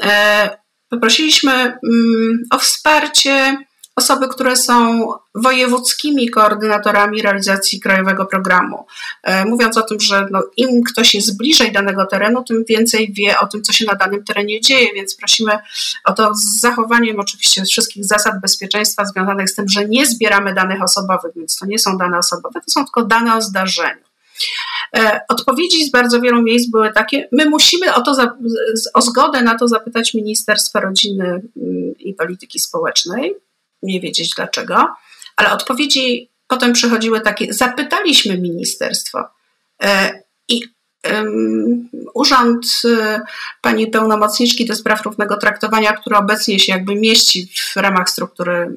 [0.02, 0.50] e,
[0.88, 3.56] poprosiliśmy mm, o wsparcie
[3.96, 8.86] osoby, które są wojewódzkimi koordynatorami realizacji krajowego programu.
[9.22, 13.38] E, mówiąc o tym, że no, im ktoś jest bliżej danego terenu, tym więcej wie
[13.38, 15.52] o tym, co się na danym terenie dzieje, więc prosimy
[16.04, 20.82] o to z zachowaniem oczywiście wszystkich zasad bezpieczeństwa związanych z tym, że nie zbieramy danych
[20.82, 24.02] osobowych, więc to nie są dane osobowe, to są tylko dane o zdarzeniu.
[24.96, 28.12] E, odpowiedzi z bardzo wielu miejsc były takie: My musimy o, to
[28.94, 31.42] o zgodę na to zapytać Ministerstwa Rodziny mm,
[31.98, 33.34] i Polityki Społecznej
[33.82, 34.94] nie wiedzieć dlaczego,
[35.36, 39.24] ale odpowiedzi potem przychodziły takie, zapytaliśmy ministerstwo
[39.82, 40.60] e, i
[42.14, 43.20] urząd e,
[43.62, 48.74] pani pełnomocniczki do spraw równego traktowania, który obecnie się jakby mieści w ramach struktury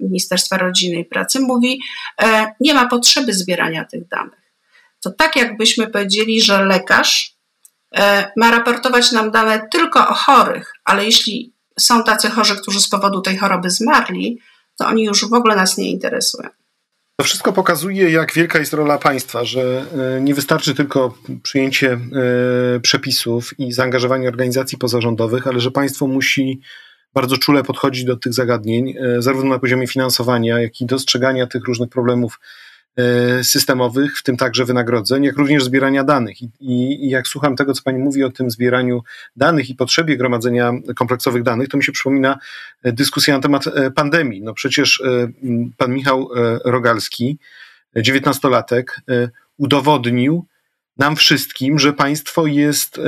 [0.00, 1.80] Ministerstwa Rodziny i Pracy, mówi,
[2.22, 4.52] e, nie ma potrzeby zbierania tych danych.
[5.02, 7.34] To tak jakbyśmy powiedzieli, że lekarz
[8.36, 13.20] ma raportować nam dane tylko o chorych, ale jeśli są tacy chorzy, którzy z powodu
[13.20, 14.38] tej choroby zmarli,
[14.78, 16.48] to oni już w ogóle nas nie interesują.
[17.20, 19.84] To wszystko pokazuje, jak wielka jest rola państwa, że
[20.16, 26.60] e, nie wystarczy tylko przyjęcie e, przepisów i zaangażowanie organizacji pozarządowych, ale że państwo musi
[27.14, 31.64] bardzo czule podchodzić do tych zagadnień, e, zarówno na poziomie finansowania, jak i dostrzegania tych
[31.64, 32.40] różnych problemów
[33.42, 36.42] systemowych, w tym także wynagrodzeń, jak również zbierania danych.
[36.42, 39.02] I, I, jak słucham tego, co Pani mówi o tym zbieraniu
[39.36, 42.38] danych i potrzebie gromadzenia kompleksowych danych, to mi się przypomina
[42.82, 44.42] e, dyskusja na temat e, pandemii.
[44.42, 45.02] No przecież
[45.76, 46.28] pan Michał
[46.64, 47.38] Rogalski,
[47.96, 49.00] dziewiętnastolatek,
[49.58, 50.46] udowodnił,
[51.00, 53.02] nam wszystkim, że państwo jest e,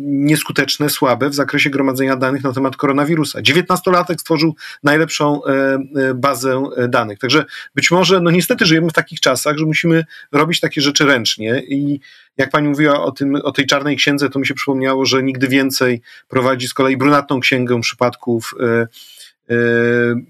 [0.00, 3.42] nieskuteczne, słabe w zakresie gromadzenia danych na temat koronawirusa.
[3.42, 7.18] Dziewiętnastolatek stworzył najlepszą e, e, bazę danych.
[7.18, 7.44] Także
[7.74, 12.00] być może, no niestety żyjemy w takich czasach, że musimy robić takie rzeczy ręcznie i
[12.36, 15.48] jak pani mówiła o, tym, o tej czarnej księdze, to mi się przypomniało, że nigdy
[15.48, 18.86] więcej prowadzi z kolei brunatną księgę przypadków Y,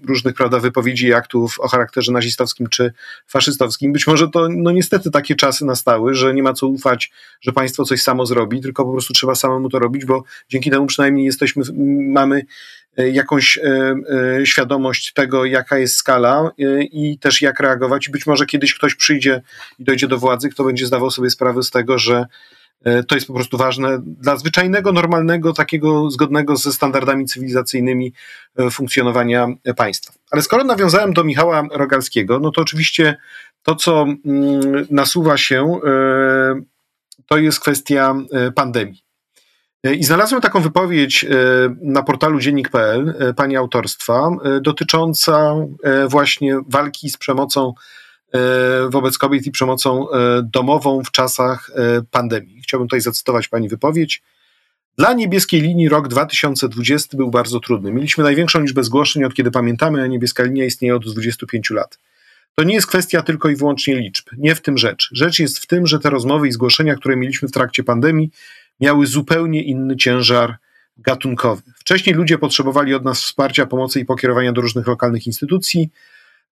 [0.07, 2.93] różnych prawda, wypowiedzi i aktów o charakterze nazistowskim czy
[3.27, 3.93] faszystowskim.
[3.93, 7.11] Być może to no niestety takie czasy nastały, że nie ma co ufać,
[7.41, 10.85] że państwo coś samo zrobi, tylko po prostu trzeba samemu to robić, bo dzięki temu
[10.85, 11.63] przynajmniej jesteśmy,
[12.11, 12.45] mamy
[12.99, 18.07] y, jakąś y, świadomość tego, jaka jest skala i też jak reagować.
[18.07, 19.41] I być może kiedyś ktoś przyjdzie
[19.79, 22.25] i dojdzie do władzy, kto będzie zdawał sobie sprawę z tego, że
[23.07, 28.13] To jest po prostu ważne dla zwyczajnego, normalnego, takiego zgodnego ze standardami cywilizacyjnymi
[28.71, 29.47] funkcjonowania
[29.77, 30.13] państwa.
[30.31, 33.17] Ale skoro nawiązałem do Michała Rogalskiego, no to oczywiście
[33.63, 35.79] to, co mm, nasuwa się,
[37.25, 38.15] to jest kwestia
[38.55, 39.07] pandemii.
[39.83, 41.27] E, I znalazłem taką wypowiedź e,
[41.81, 44.29] na portalu dziennik.pl e, pani autorstwa
[44.61, 45.55] dotycząca
[46.07, 47.73] właśnie walki z przemocą
[48.89, 50.07] wobec kobiet i przemocą
[50.43, 51.71] domową w czasach
[52.11, 52.61] pandemii.
[52.61, 54.23] Chciałbym tutaj zacytować pani wypowiedź.
[54.97, 57.91] Dla niebieskiej linii rok 2020 był bardzo trudny.
[57.91, 61.99] Mieliśmy największą liczbę zgłoszeń od kiedy pamiętamy, a niebieska linia istnieje od 25 lat.
[62.55, 64.25] To nie jest kwestia tylko i wyłącznie liczb.
[64.37, 65.09] Nie w tym rzecz.
[65.11, 68.31] Rzecz jest w tym, że te rozmowy i zgłoszenia, które mieliśmy w trakcie pandemii,
[68.79, 70.57] miały zupełnie inny ciężar
[70.97, 71.61] gatunkowy.
[71.75, 75.89] Wcześniej ludzie potrzebowali od nas wsparcia, pomocy i pokierowania do różnych lokalnych instytucji.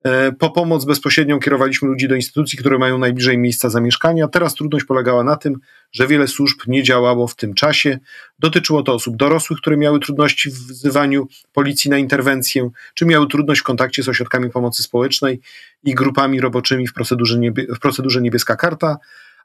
[0.05, 4.28] E, po pomoc bezpośrednią kierowaliśmy ludzi do instytucji, które mają najbliżej miejsca zamieszkania.
[4.28, 5.59] Teraz trudność polegała na tym,
[5.92, 7.98] że wiele służb nie działało w tym czasie.
[8.38, 13.61] Dotyczyło to osób dorosłych, które miały trudności w wzywaniu policji na interwencję, czy miały trudność
[13.61, 15.40] w kontakcie z ośrodkami pomocy społecznej
[15.84, 18.96] i grupami roboczymi w procedurze, niebie, w procedurze Niebieska Karta,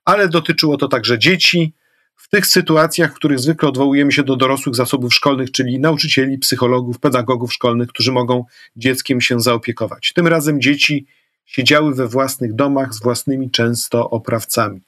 [0.06, 1.74] ale dotyczyło to także dzieci,
[2.20, 7.00] w tych sytuacjach, w których zwykle odwołujemy się do dorosłych zasobów szkolnych, czyli nauczycieli, psychologów,
[7.00, 8.46] pedagogów szkolnych, którzy mogą
[8.76, 10.14] dzieckiem się zaopiekować.
[10.14, 11.06] Tym razem dzieci
[11.46, 14.82] siedziały we własnych domach z własnymi często oprawcami.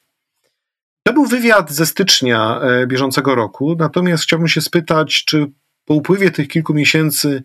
[1.04, 5.52] To był wywiad ze stycznia e, bieżącego roku, natomiast chciałbym się spytać, czy
[5.86, 7.44] po upływie tych kilku miesięcy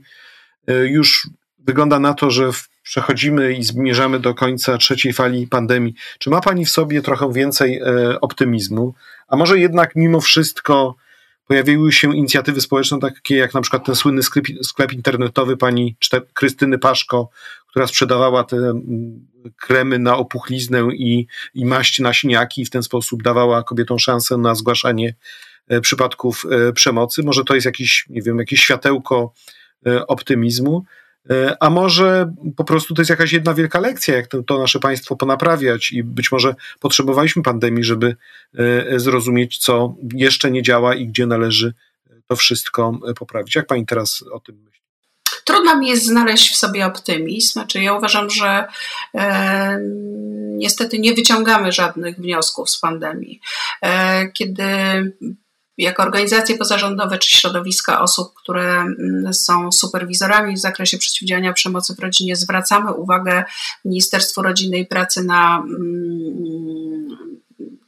[0.66, 2.50] e, już wygląda na to, że
[2.82, 5.94] przechodzimy i zmierzamy do końca trzeciej fali pandemii.
[6.18, 8.94] Czy ma Pani w sobie trochę więcej e, optymizmu?
[9.28, 10.96] A może jednak mimo wszystko
[11.46, 15.96] pojawiły się inicjatywy społeczne, takie jak na przykład ten słynny sklep, sklep internetowy pani
[16.34, 17.30] Krystyny Paszko,
[17.68, 22.82] która sprzedawała te mm, kremy na opuchliznę i, i maść na siniaki i w ten
[22.82, 25.14] sposób dawała kobietom szansę na zgłaszanie
[25.68, 27.22] e, przypadków e, przemocy.
[27.22, 29.32] Może to jest jakiś, nie wiem, jakieś światełko
[30.08, 30.84] optymizmu.
[31.30, 35.16] E, a może po prostu to jest jakaś jedna wielka lekcja, jak to, nasze państwo
[35.16, 38.16] ponaprawiać i być może potrzebowaliśmy pandemii, żeby
[38.58, 41.74] e, zrozumieć, co jeszcze nie działa i gdzie należy
[42.26, 43.54] to wszystko poprawić.
[43.54, 44.76] Jak pani teraz o tym myśli?
[45.44, 47.52] Trudno mi jest znaleźć w sobie optymizm.
[47.52, 48.66] Znaczy, ja uważam, że
[49.14, 49.78] e,
[50.56, 53.40] niestety nie wyciągamy żadnych wniosków z pandemii.
[53.82, 54.64] E, kiedy
[55.78, 61.98] jako organizacje pozarządowe czy środowiska osób, które mm, są superwizorami w zakresie przeciwdziałania przemocy w
[61.98, 63.44] rodzinie, zwracamy uwagę
[63.84, 67.36] Ministerstwu Rodziny i Pracy na, mm,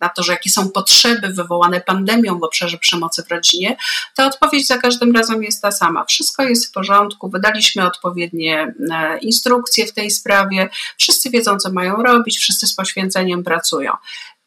[0.01, 3.76] na to, że jakie są potrzeby wywołane pandemią w obszarze przemocy w rodzinie,
[4.16, 6.05] to odpowiedź za każdym razem jest ta sama.
[6.05, 12.03] Wszystko jest w porządku, wydaliśmy odpowiednie e, instrukcje w tej sprawie, wszyscy wiedzą, co mają
[12.03, 13.93] robić, wszyscy z poświęceniem pracują.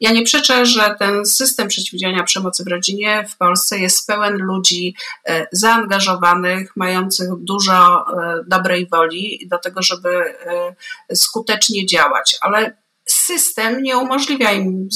[0.01, 4.95] Ja nie przeczę, że ten system przeciwdziałania przemocy w rodzinie w Polsce jest pełen ludzi
[5.27, 13.83] e, zaangażowanych, mających dużo e, dobrej woli do tego, żeby e, skutecznie działać, ale system
[13.83, 14.89] nie umożliwia im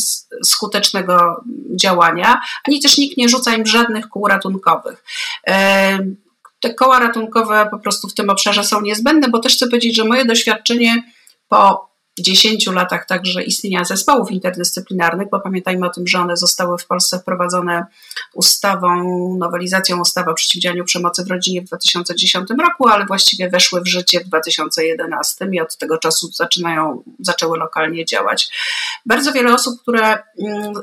[0.43, 1.43] skutecznego
[1.76, 5.03] działania, ani też nikt nie rzuca im żadnych kół ratunkowych.
[6.60, 10.03] Te koła ratunkowe po prostu w tym obszarze są niezbędne, bo też chcę powiedzieć, że
[10.03, 11.03] moje doświadczenie
[11.47, 16.86] po 10 latach także istnienia zespołów interdyscyplinarnych, bo pamiętajmy o tym, że one zostały w
[16.86, 17.86] Polsce wprowadzone
[18.34, 18.88] ustawą,
[19.38, 24.20] nowelizacją ustawy o przeciwdziałaniu przemocy w rodzinie w 2010 roku, ale właściwie weszły w życie
[24.20, 28.49] w 2011 i od tego czasu zaczynają, zaczęły lokalnie działać.
[29.05, 30.74] Bardzo wiele osób, które mm,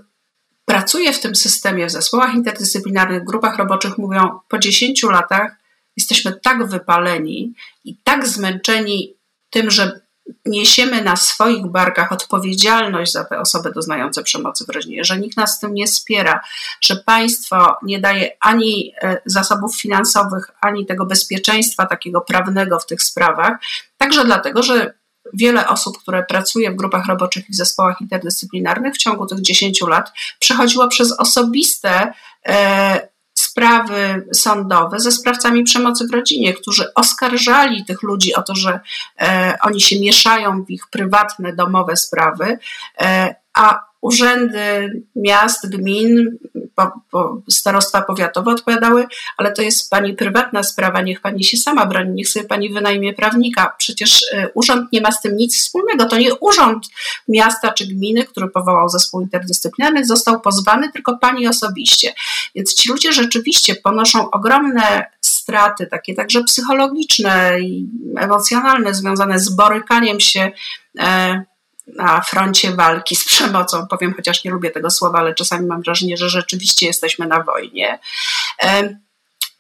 [0.65, 5.57] pracuje w tym systemie, w zespołach interdyscyplinarnych, grupach roboczych, mówią, po 10 latach
[5.97, 7.55] jesteśmy tak wypaleni
[7.85, 9.15] i tak zmęczeni
[9.51, 10.01] tym, że
[10.47, 15.57] niesiemy na swoich barkach odpowiedzialność za te osoby doznające przemocy w rodzinie, że nikt nas
[15.57, 16.41] z tym nie wspiera,
[16.81, 23.03] że państwo nie daje ani e, zasobów finansowych, ani tego bezpieczeństwa takiego prawnego w tych
[23.03, 23.59] sprawach,
[23.99, 24.95] także dlatego, że
[25.33, 29.81] wiele osób, które pracuje w grupach roboczych i w zespołach interdyscyplinarnych w ciągu tych 10
[29.81, 32.13] lat przechodziło przez osobiste
[32.47, 33.12] e,
[33.43, 38.81] sprawy sądowe ze sprawcami przemocy w rodzinie, którzy oskarżali tych ludzi o to, że
[39.21, 42.59] e, oni się mieszają w ich prywatne, domowe sprawy,
[43.01, 46.39] e, a urzędy miast, gmin,
[46.75, 51.87] po, po starostwa powiatowe odpowiadały, ale to jest pani prywatna sprawa, niech pani się sama
[51.87, 53.75] broni, niech sobie pani wynajmie prawnika.
[53.79, 56.05] Przecież e, urząd nie ma z tym nic wspólnego.
[56.05, 56.87] To nie urząd
[57.29, 62.15] miasta czy gminy, który powołał zespół interdyscyplinarny, został pozwany, tylko pani osobiście.
[62.55, 67.87] Więc ci ludzie rzeczywiście ponoszą ogromne straty, takie także psychologiczne i
[68.19, 70.53] emocjonalne, związane z borykaniem się
[70.99, 71.45] e,
[71.87, 76.17] na froncie walki z przemocą, powiem, chociaż nie lubię tego słowa, ale czasami mam wrażenie,
[76.17, 77.99] że rzeczywiście jesteśmy na wojnie.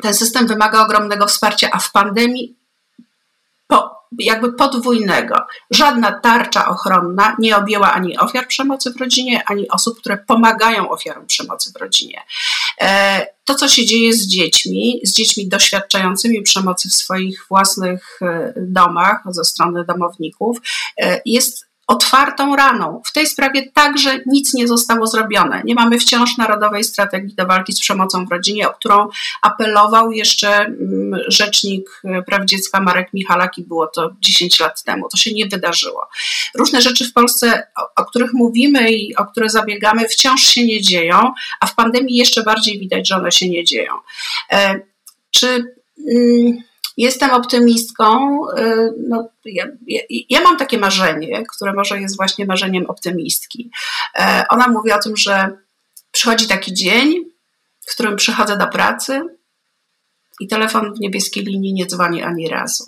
[0.02, 2.56] Ten system wymaga ogromnego wsparcia, a w pandemii
[3.66, 5.34] po, jakby podwójnego.
[5.70, 11.26] Żadna tarcza ochronna nie objęła ani ofiar przemocy w rodzinie, ani osób, które pomagają ofiarom
[11.26, 12.22] przemocy w rodzinie.
[12.80, 18.52] E, to, co się dzieje z dziećmi, z dziećmi doświadczającymi przemocy w swoich własnych e,
[18.56, 20.58] domach ze strony domowników,
[21.00, 23.02] e, jest otwartą raną.
[23.06, 25.62] W tej sprawie także nic nie zostało zrobione.
[25.64, 29.08] Nie mamy wciąż narodowej strategii do walki z przemocą w rodzinie, o którą
[29.42, 35.08] apelował jeszcze mm, rzecznik e, praw dziecka Marek Michalak i było to 10 lat temu.
[35.08, 36.08] To się nie wydarzyło.
[36.54, 40.80] Różne rzeczy w Polsce, o, o których mówimy i o które zabiegamy, wciąż się nie
[40.80, 43.92] dzieją, a w pandemii jeszcze bardziej widać, że one się nie dzieją.
[44.52, 44.80] E,
[45.30, 45.74] czy.
[46.10, 48.38] Mm, Jestem optymistką.
[48.58, 53.70] Y, no, ja, ja, ja, mam takie marzenie, które może jest właśnie marzeniem optymistki.
[54.18, 55.50] E, ona mówi o tym, że
[56.10, 57.14] przychodzi taki dzień,
[57.88, 59.22] w którym przychodzę do pracy
[60.40, 62.84] i telefon w niebieskiej linii nie dzwoni ani razu.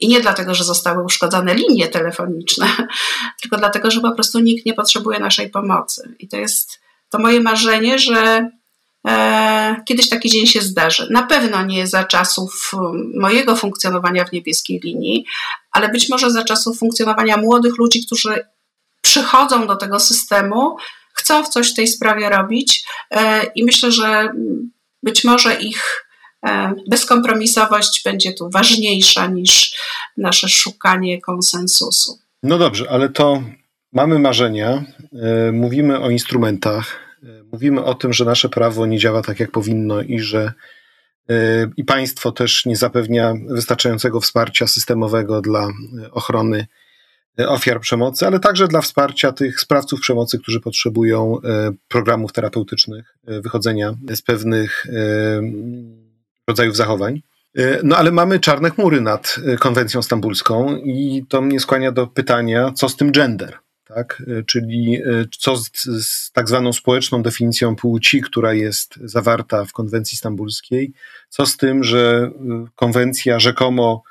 [0.00, 2.66] I nie dlatego, że zostały uszkodzone linie telefoniczne,
[3.40, 6.14] tylko dlatego, że po prostu nikt nie potrzebuje naszej pomocy.
[6.18, 6.80] I to jest
[7.10, 8.50] to moje marzenie, że
[9.86, 11.08] kiedyś taki dzień się zdarzy.
[11.10, 15.24] Na pewno nie za czasów um, mojego funkcjonowania w niebieskiej linii,
[15.72, 18.46] ale być może za czasów funkcjonowania młodych ludzi, którzy
[19.00, 20.76] przychodzą do tego systemu,
[21.14, 24.28] chcą w coś w tej sprawie robić e, i myślę, że
[25.02, 26.06] być może ich
[26.46, 29.74] e, bezkompromisowość będzie tu ważniejsza niż
[30.16, 32.18] nasze szukanie konsensusu.
[32.42, 33.42] No dobrze, ale to
[33.92, 34.84] mamy marzenia,
[35.52, 37.09] mówimy o instrumentach
[37.52, 40.52] mówimy o tym, że nasze prawo nie działa tak, jak powinno i że
[41.30, 46.66] e, i państwo też nie zapewnia wystarczającego wsparcia systemowego dla e, ochrony
[47.38, 51.38] e, ofiar przemocy, ale także dla wsparcia tych sprawców przemocy, którzy potrzebują
[51.88, 54.86] programów terapeutycznych, wychodzenia z pewnych
[56.48, 57.22] rodzajów zachowań.
[57.84, 62.88] No ale mamy czarne chmury nad konwencją stambulską i to mnie skłania do pytania, co
[62.88, 63.58] z tym gender?
[63.94, 64.22] Tak?
[64.38, 69.72] E, czyli e, co z, z, tak zwaną społeczną definicją płci, która jest zawarta w
[69.72, 70.92] konwencji stambulskiej,
[71.28, 74.02] co z tym, że e, konwencja rzekomo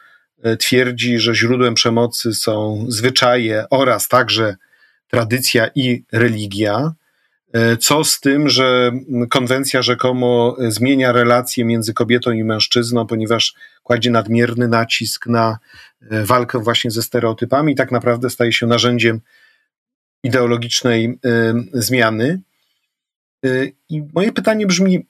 [0.60, 4.56] twierdzi, że źródłem przemocy są zwyczaje oraz także
[5.08, 6.94] tradycja i religia.
[7.80, 8.92] Co z tym, że
[9.30, 13.54] konwencja rzekomo zmienia relacje między kobietą i mężczyzną, ponieważ
[13.84, 15.58] kładzie nadmierny nacisk na
[16.02, 19.22] walkę właśnie ze stereotypami tak naprawdę staje się narzędziem
[20.24, 22.42] ideologicznej y, zmiany.
[23.46, 25.06] Y, I moje pytanie brzmi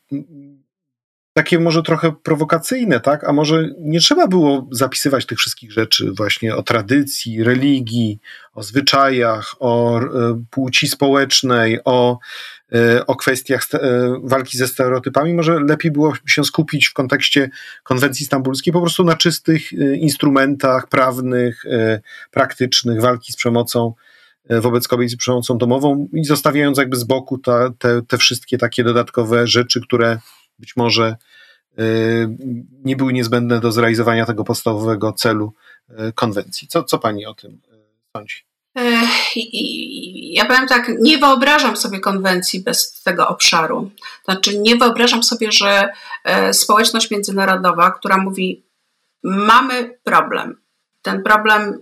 [1.34, 3.24] takie może trochę prowokacyjne, tak?
[3.24, 8.20] A może nie trzeba było zapisywać tych wszystkich rzeczy właśnie o tradycji, religii,
[8.54, 10.06] o zwyczajach, o y,
[10.50, 12.20] płci społecznej, o,
[13.08, 13.68] o kwestiach
[14.24, 15.34] walki ze stereotypami.
[15.34, 17.50] Może lepiej było się skupić w kontekście
[17.84, 21.64] konwencji stambulskiej po prostu na czystych instrumentach prawnych,
[22.32, 23.94] praktycznych walki z przemocą
[24.50, 28.84] wobec kobiet z przemocą domową i zostawiając jakby z boku ta, te, te wszystkie takie
[28.84, 30.20] dodatkowe rzeczy, które
[30.60, 31.16] być może
[31.78, 31.84] e,
[32.86, 35.54] nie były niezbędne do zrealizowania tego podstawowego celu
[35.90, 36.68] e, konwencji.
[36.68, 37.62] Co, co pani o tym
[38.18, 38.36] sądzi?
[40.16, 43.92] Ja powiem tak, nie wyobrażam sobie konwencji bez tego obszaru.
[44.26, 45.90] Znaczy, nie wyobrażam sobie, że
[46.52, 48.64] społeczność międzynarodowa, która mówi,
[49.24, 50.62] mamy problem,
[51.02, 51.78] ten problem e,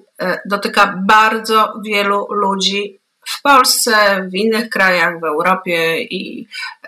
[0.46, 6.48] dotyka bardzo wielu ludzi w Polsce, w innych krajach, w Europie i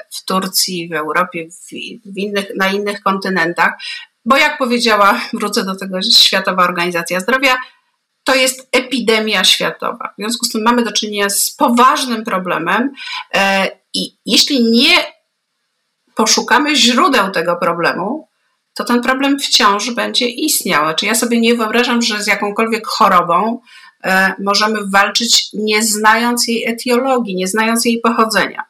[0.10, 1.48] w Turcji, w Europie,
[2.06, 3.74] w innych, na innych kontynentach,
[4.26, 7.58] bo jak powiedziała, wrócę do tego, Światowa Organizacja Zdrowia,
[8.24, 10.14] to jest epidemia światowa.
[10.18, 12.94] W związku z tym mamy do czynienia z poważnym problemem
[13.34, 14.96] e, i jeśli nie
[16.16, 18.29] poszukamy źródeł tego problemu,
[18.80, 20.84] to ten problem wciąż będzie istniał.
[20.84, 23.62] Znaczy ja sobie nie wyobrażam, że z jakąkolwiek chorobą
[24.04, 28.64] e, możemy walczyć nie znając jej etiologii, nie znając jej pochodzenia.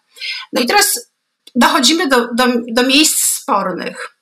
[0.54, 1.12] No i teraz
[1.56, 4.16] dochodzimy do, do, do miejsc spornych.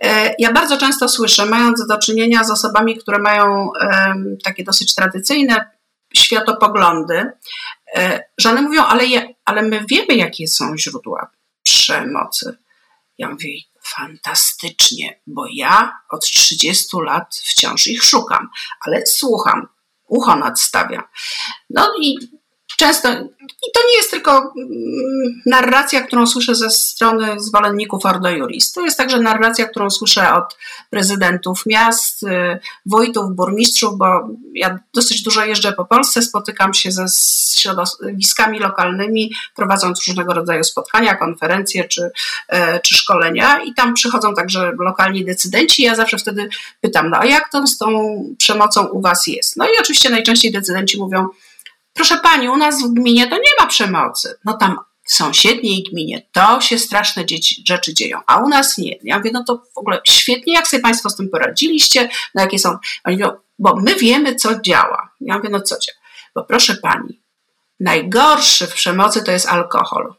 [0.00, 3.70] E, ja bardzo często słyszę, mając do czynienia z osobami, które mają
[4.44, 5.70] takie dosyć tradycyjne
[6.14, 7.30] światopoglądy,
[7.96, 11.30] e, że one mówią, ale, je, ale my wiemy, jakie są źródła
[11.62, 12.56] przemocy.
[13.18, 13.48] Ja mówię,
[13.86, 18.48] fantastycznie, bo ja od 30 lat wciąż ich szukam,
[18.86, 19.68] ale słucham,
[20.08, 21.02] ucho nadstawiam.
[21.70, 22.16] No i
[22.76, 23.08] często,
[23.42, 28.72] i to nie jest tylko mm, narracja, którą słyszę ze strony zwolenników Ordo Juris.
[28.72, 30.56] To jest także narracja, którą słyszę od
[30.90, 37.06] prezydentów miast, y, wójtów, burmistrzów, bo ja dosyć dużo jeżdżę po Polsce, spotykam się ze
[37.58, 42.10] środowiskami lokalnymi, prowadząc różnego rodzaju spotkania, konferencje czy,
[42.48, 45.82] e, czy szkolenia i tam przychodzą także lokalni decydenci.
[45.82, 46.48] Ja zawsze wtedy
[46.80, 49.56] pytam, no a jak to z tą przemocą u was jest?
[49.56, 51.28] No i oczywiście najczęściej decydenci mówią,
[51.94, 54.38] Proszę pani, u nas w gminie to nie ma przemocy.
[54.44, 58.98] No tam w sąsiedniej gminie to się straszne dzieci, rzeczy dzieją, a u nas nie.
[59.02, 62.58] Ja mówię, no to w ogóle świetnie, jak sobie państwo z tym poradziliście, no jakie
[62.58, 62.76] są.
[63.04, 65.10] Oni mówią, bo my wiemy, co działa.
[65.20, 65.98] Ja mówię, no co działa?
[66.34, 67.20] Bo proszę pani,
[67.80, 70.14] najgorszy w przemocy to jest alkohol.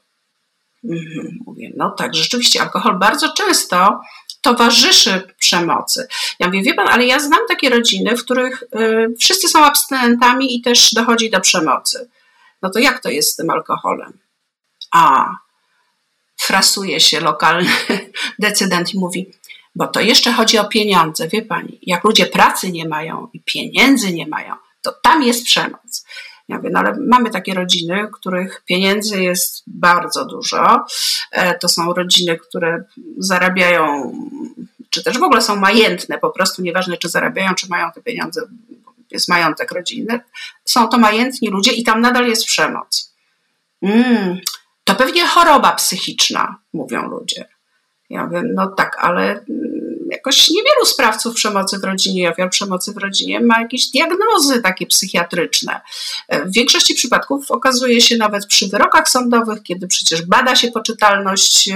[0.84, 4.01] Mhm, mówię, no tak, rzeczywiście alkohol bardzo często
[4.45, 6.07] towarzyszy przemocy.
[6.39, 10.55] Ja mówię, wie pan, ale ja znam takie rodziny, w których y, wszyscy są abstynentami
[10.55, 12.09] i też dochodzi do przemocy.
[12.61, 14.19] No to jak to jest z tym alkoholem?
[14.91, 15.35] A,
[16.37, 17.69] frasuje się lokalny
[18.39, 19.31] decydent i mówi,
[19.75, 24.13] bo to jeszcze chodzi o pieniądze, wie pani, jak ludzie pracy nie mają i pieniędzy
[24.13, 26.05] nie mają, to tam jest przemoc.
[26.49, 30.85] Ja mówię, no ale mamy takie rodziny, których pieniędzy jest bardzo dużo.
[31.31, 32.83] E, to są rodziny, które
[33.17, 34.11] zarabiają,
[34.89, 38.41] czy też w ogóle są majętne, po prostu nieważne, czy zarabiają, czy mają te pieniądze,
[39.11, 40.19] jest majątek rodzinny.
[40.65, 43.13] Są to majętni ludzie i tam nadal jest przemoc.
[43.81, 44.37] Mm,
[44.83, 47.45] to pewnie choroba psychiczna, mówią ludzie.
[48.09, 49.45] Ja mówię, no tak, ale
[50.26, 55.82] jakoś niewielu sprawców przemocy w rodzinie, ofiar przemocy w rodzinie ma jakieś diagnozy takie psychiatryczne.
[56.30, 61.69] W większości przypadków okazuje się nawet przy wyrokach sądowych, kiedy przecież bada się poczytalność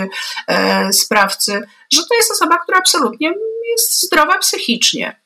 [0.47, 3.33] e, sprawcy, że to jest osoba, która absolutnie
[3.71, 5.21] jest zdrowa psychicznie.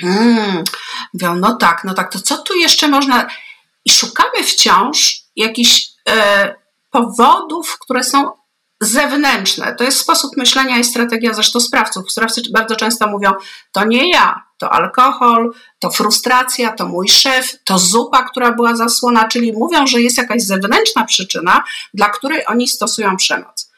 [0.00, 0.64] Hmm.
[1.14, 3.28] Mówią, no tak, no tak, to co tu jeszcze można...
[3.84, 6.54] I szukamy wciąż jakichś e,
[6.90, 8.39] powodów, które są
[8.80, 9.74] zewnętrzne.
[9.74, 12.12] To jest sposób myślenia i strategia zresztą sprawców.
[12.12, 13.32] Sprawcy bardzo często mówią,
[13.72, 19.28] to nie ja, to alkohol, to frustracja, to mój szef, to zupa, która była zasłona,
[19.28, 21.64] czyli mówią, że jest jakaś zewnętrzna przyczyna,
[21.94, 23.70] dla której oni stosują przemoc.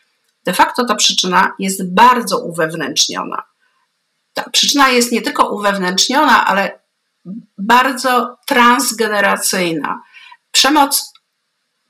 [0.44, 3.42] De facto ta przyczyna jest bardzo uwewnętrzniona.
[4.34, 6.80] Ta przyczyna jest nie tylko uwewnętrzniona, ale
[7.58, 10.02] bardzo transgeneracyjna.
[10.50, 11.11] Przemoc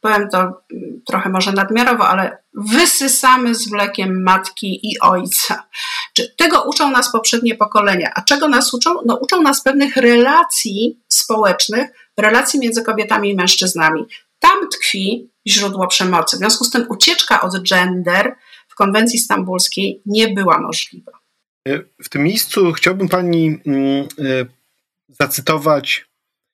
[0.03, 5.68] powiem to mm, trochę może nadmiarowo, ale wysysamy z mlekiem matki i ojca.
[6.14, 8.12] Czy tego uczą nas poprzednie pokolenia.
[8.14, 8.94] A czego nas uczą?
[9.07, 14.07] No, uczą nas pewnych relacji społecznych, relacji między kobietami i mężczyznami.
[14.38, 16.36] Tam tkwi źródło przemocy.
[16.36, 18.34] W związku z tym ucieczka od gender
[18.68, 21.12] w konwencji stambulskiej nie była możliwa.
[22.05, 24.46] W tym miejscu chciałbym pani mm, y,
[25.09, 26.11] zacytować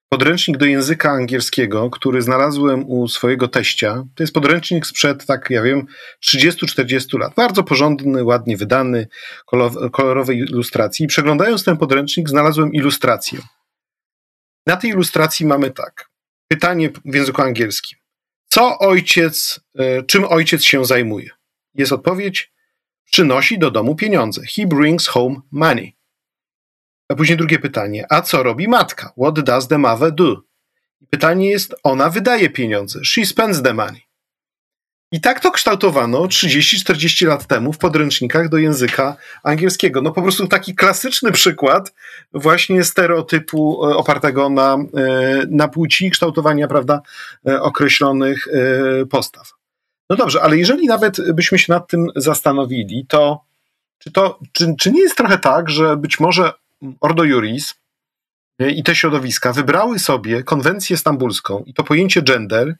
[0.09, 4.05] podręcznik do języka angielskiego, który znalazłem u swojego teścia.
[4.15, 5.87] To jest podręcznik sprzed, tak ja wiem,
[6.27, 7.35] 30-40 lat.
[7.35, 9.09] Bardzo porządny, ładnie wydany,
[9.93, 11.05] kolorowej ilustracji.
[11.05, 13.39] I przeglądając ten podręcznik, znalazłem ilustrację.
[14.67, 16.11] Na tej ilustracji mamy tak.
[16.49, 17.99] Pytanie w języku angielskim.
[18.49, 21.31] Co ojciec, e, czym ojciec się zajmuje?
[21.75, 22.53] Jest odpowiedź:
[23.05, 24.43] przynosi do domu pieniądze.
[24.57, 25.98] He brings home money.
[27.09, 28.07] A później drugie pytanie.
[28.11, 29.13] A co robi matka?
[29.23, 30.43] What does the mother do?
[31.11, 33.01] Pytanie jest, ona wydaje pieniądze.
[33.05, 34.09] She spends the money.
[35.13, 40.03] I tak to kształtowano 30-40 lat temu w podręcznikach do języka angielskiego.
[40.03, 41.95] No po prostu taki klasyczny przykład
[42.33, 44.79] właśnie stereotypu e, opartego na, e,
[45.51, 47.01] na płci kształtowania, prawda,
[47.47, 48.49] e, określonych
[49.11, 49.53] postaw.
[50.11, 53.41] No dobrze, ale jeżeli nawet byśmy się nad tym zastanowili, to
[53.99, 56.53] czy, to, czy, czy nie jest trochę tak, że być może
[57.01, 57.75] Ordo Juris
[58.59, 62.77] i te środowiska wybrały sobie konwencję stambulską i to pojęcie gender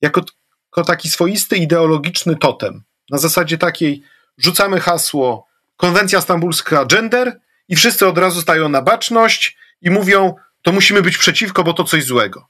[0.00, 0.20] jako,
[0.66, 2.82] jako taki swoisty ideologiczny totem.
[3.10, 4.02] Na zasadzie takiej
[4.38, 10.72] rzucamy hasło konwencja stambulska gender i wszyscy od razu stają na baczność i mówią to
[10.72, 12.48] musimy być przeciwko, bo to coś złego.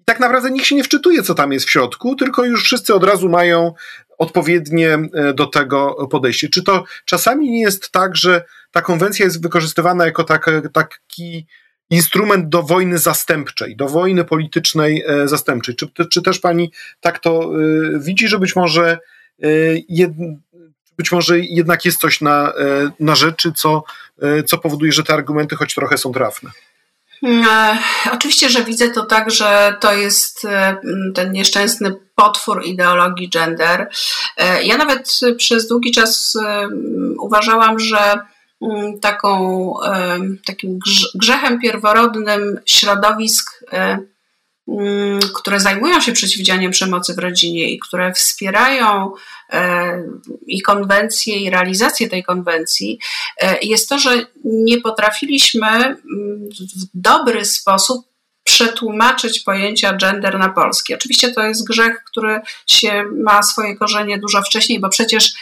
[0.00, 2.94] I tak naprawdę nikt się nie wczytuje, co tam jest w środku, tylko już wszyscy
[2.94, 3.74] od razu mają
[4.18, 6.48] odpowiednie e, do tego podejście.
[6.48, 11.46] Czy to czasami nie jest tak, że ta konwencja jest wykorzystywana jako tak, taki
[11.90, 15.76] instrument do wojny zastępczej, do wojny politycznej e, zastępczej?
[15.76, 18.98] Czy, czy też pani tak to e, widzi, że być może,
[19.88, 20.12] jed,
[20.96, 22.52] być może jednak jest coś na,
[23.00, 23.84] na rzeczy, co,
[24.46, 26.50] co powoduje, że te argumenty choć trochę są trafne?
[27.24, 27.78] E,
[28.12, 30.76] oczywiście, że widzę to tak, że to jest e,
[31.14, 33.88] ten nieszczęsny potwór ideologii gender.
[34.36, 36.38] E, ja nawet przez długi czas
[37.18, 38.18] uważałam, że
[39.00, 39.74] taką,
[40.46, 40.78] takim
[41.14, 43.64] grzechem pierworodnym środowisk
[44.68, 49.12] mm, które zajmują się przeciwdziałaniem przemocy w rodzinie i które wspierają
[49.52, 50.02] e,
[50.46, 52.98] i konwencję, i realizację tej konwencji,
[53.40, 55.98] e, jest to, że nie potrafiliśmy mm,
[56.52, 58.06] w dobry sposób
[58.44, 60.94] przetłumaczyć pojęcia gender na polski.
[60.94, 65.34] Oczywiście to jest grzech, który się ma swoje korzenie dużo wcześniej, bo przecież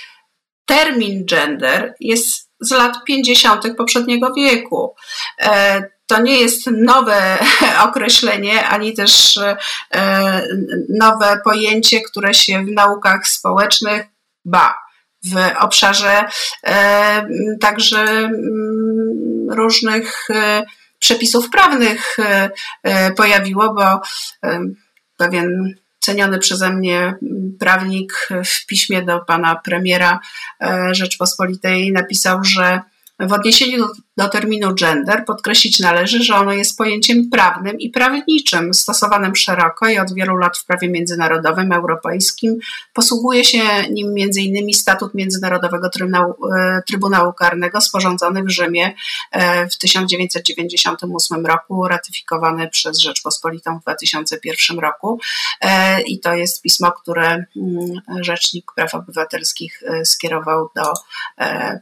[0.66, 3.76] termin gender jest z lat 50.
[3.76, 4.94] poprzedniego wieku.
[5.40, 7.38] E, to nie jest nowe
[7.88, 9.40] określenie, ani też
[9.94, 10.46] e,
[10.88, 14.02] nowe pojęcie, które się w naukach społecznych,
[14.44, 14.74] ba,
[15.24, 16.24] w obszarze
[16.66, 17.26] e,
[17.60, 20.28] także mm, różnych
[20.98, 22.16] przepisów prawnych
[23.16, 24.00] pojawiło, bo
[25.16, 27.14] pewien ceniony przeze mnie
[27.58, 30.20] prawnik w piśmie do pana premiera
[30.60, 32.80] e, Rzeczpospolitej napisał, że
[33.20, 38.74] w odniesieniu do, do, terminu gender podkreślić należy, że ono jest pojęciem prawnym i prawniczym,
[38.74, 42.58] stosowanym szeroko i od wielu lat w prawie międzynarodowym, europejskim.
[42.92, 43.58] Posługuje się
[43.90, 44.74] nim m.in.
[44.74, 48.94] statut Międzynarodowego Trybunału, e, Trybunału Karnego sporządzony w Rzymie
[49.30, 55.20] e, w 1998 roku, ratyfikowany przez Rzeczpospolitą w 2001 roku.
[55.60, 60.92] E, I to jest pismo, które mm, Rzecznik Praw Obywatelskich skierował do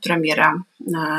[0.03, 0.63] premiera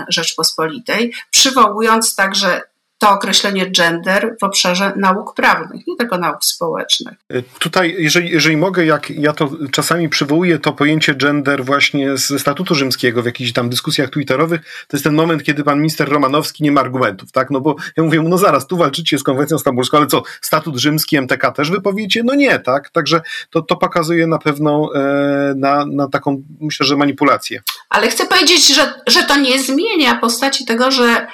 [0.07, 1.00] Rzeczpospolitej,
[1.31, 2.61] przywołując także
[3.01, 7.13] to określenie gender w obszarze nauk prawnych, nie tylko nauk społecznych.
[7.29, 12.39] E, tutaj, jeżeli, jeżeli mogę, jak ja to czasami przywołuję, to pojęcie gender właśnie ze
[12.39, 16.63] statutu rzymskiego w jakichś tam dyskusjach twitterowych, to jest ten moment, kiedy pan minister Romanowski
[16.63, 17.51] nie ma argumentów, tak?
[17.51, 21.17] No bo ja mówię, no zaraz, tu walczycie z konwencją stambulską, ale co, statut rzymski,
[21.17, 22.23] MTK też wypowiecie?
[22.23, 22.89] No nie, tak?
[22.89, 27.61] Także to, to pokazuje na pewno e, na, na taką, myślę, że manipulację.
[27.89, 31.27] Ale chcę powiedzieć, że, że to nie zmienia postaci tego, że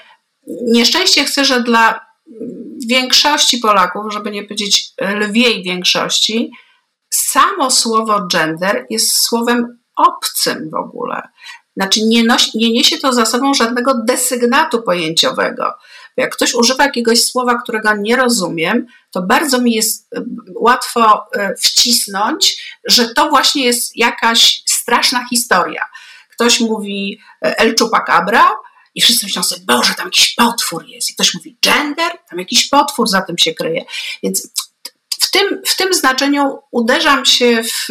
[0.47, 2.07] nieszczęście chcę, że dla
[2.87, 6.51] większości Polaków, żeby nie powiedzieć lwiej większości,
[7.09, 11.21] samo słowo gender jest słowem obcym w ogóle.
[11.77, 15.73] Znaczy nie, nosi, nie niesie to za sobą żadnego desygnatu pojęciowego.
[16.17, 20.21] Jak ktoś używa jakiegoś słowa, którego nie rozumiem, to bardzo mi jest e,
[20.55, 25.81] łatwo e, wcisnąć, że to właśnie jest jakaś straszna historia.
[26.31, 28.45] Ktoś mówi e, El Chupacabra,
[28.97, 31.09] i wszyscy myślą sobie, Boże, tam jakiś potwór jest.
[31.09, 33.85] I ktoś mówi gender, tam jakiś potwór za tym się kryje.
[34.23, 34.49] Więc
[35.19, 37.87] w tym, w tym znaczeniu uderzam się w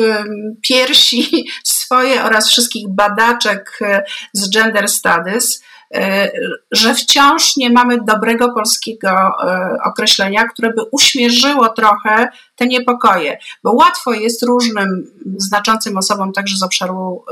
[0.62, 5.62] piersi swoje oraz wszystkich badaczek e, z gender studies,
[5.94, 6.30] e,
[6.72, 13.72] że wciąż nie mamy dobrego polskiego e, określenia, które by uśmierzyło trochę te niepokoje, bo
[13.72, 17.24] łatwo jest różnym znaczącym osobom także z obszaru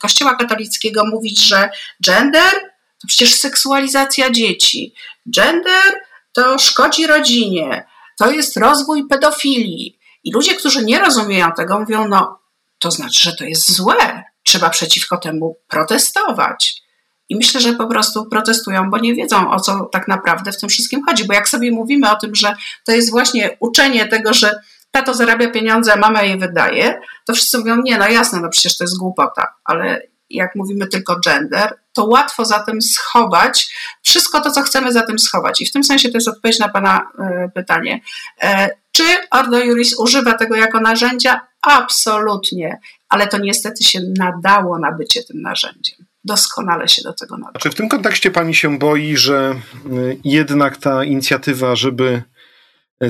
[0.00, 1.70] Kościoła katolickiego mówić, że
[2.06, 2.52] gender
[3.00, 4.94] to przecież seksualizacja dzieci,
[5.36, 6.00] gender
[6.32, 7.86] to szkodzi rodzinie,
[8.18, 9.98] to jest rozwój pedofilii.
[10.24, 12.38] I ludzie, którzy nie rozumieją tego, mówią, no
[12.78, 16.82] to znaczy, że to jest złe, trzeba przeciwko temu protestować.
[17.28, 20.68] I myślę, że po prostu protestują, bo nie wiedzą, o co tak naprawdę w tym
[20.68, 21.24] wszystkim chodzi.
[21.24, 22.54] Bo jak sobie mówimy o tym, że
[22.86, 24.60] to jest właśnie uczenie tego, że
[24.92, 28.84] tato zarabia pieniądze, mama je wydaje, to wszyscy mówią, nie, no jasne, no przecież to
[28.84, 34.62] jest głupota, ale jak mówimy tylko gender, to łatwo za tym schować wszystko to, co
[34.62, 35.60] chcemy za tym schować.
[35.60, 37.00] I w tym sensie to jest odpowiedź na Pana
[37.46, 38.00] y, pytanie.
[38.42, 41.40] E, czy Ordo Juris używa tego jako narzędzia?
[41.62, 46.06] Absolutnie, ale to niestety się nadało na bycie tym narzędziem.
[46.24, 47.58] Doskonale się do tego nadało.
[47.58, 49.54] Czy w tym kontekście Pani się boi, że
[49.92, 52.22] y, jednak ta inicjatywa, żeby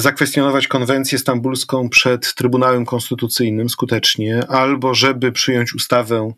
[0.01, 6.33] zakwestionować konwencję stambulską przed Trybunałem Konstytucyjnym skutecznie, albo żeby przyjąć ustawę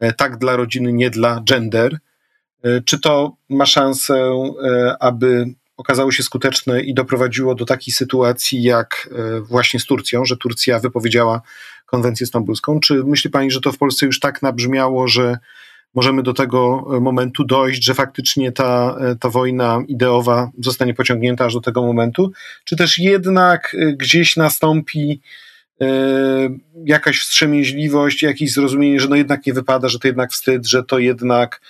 [0.00, 1.98] e, tak dla rodziny, nie dla gender.
[2.62, 5.44] E, czy to ma szansę, e, aby
[5.76, 9.08] okazało się skuteczne i doprowadziło do takiej sytuacji jak
[9.42, 11.40] właśnie z Turcją, że Turcja wypowiedziała
[11.86, 12.80] konwencję stambulską?
[12.80, 15.38] Czy myśli pani, że to w Polsce już tak nabrzmiało, że
[15.94, 21.44] możemy do tego e, momentu dojść, że faktycznie ta, e, ta wojna ideowa zostanie pociągnięta
[21.44, 22.32] aż do tego momentu,
[22.64, 25.20] czy też jednak e, gdzieś nastąpi
[26.84, 30.98] jakaś wstrzemięźliwość, jakieś zrozumienie, że no jednak nie wypada, że to jednak wstyd, że to
[30.98, 31.60] jednak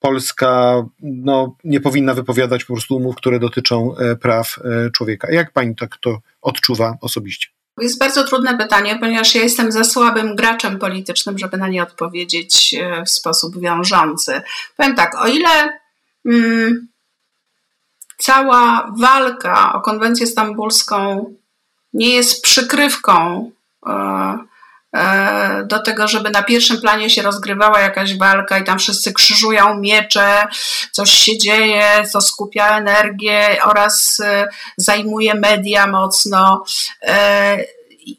[0.00, 4.58] Polska no, nie powinna wypowiadać po prostu umów, które dotyczą praw
[4.92, 5.32] człowieka.
[5.32, 7.55] Jak pani tak to odczuwa osobiście?
[7.82, 12.74] Jest bardzo trudne pytanie, ponieważ ja jestem za słabym graczem politycznym, żeby na nie odpowiedzieć
[12.74, 14.42] e, w sposób wiążący.
[14.76, 15.78] Powiem tak, o ile
[16.26, 16.88] mm,
[18.18, 21.24] cała walka o konwencję stambulską
[21.92, 23.50] nie jest przykrywką
[23.86, 24.38] e,
[25.64, 30.46] do tego, żeby na pierwszym planie się rozgrywała jakaś walka i tam wszyscy krzyżują miecze,
[30.92, 36.64] coś się dzieje, co skupia energię oraz e, zajmuje media mocno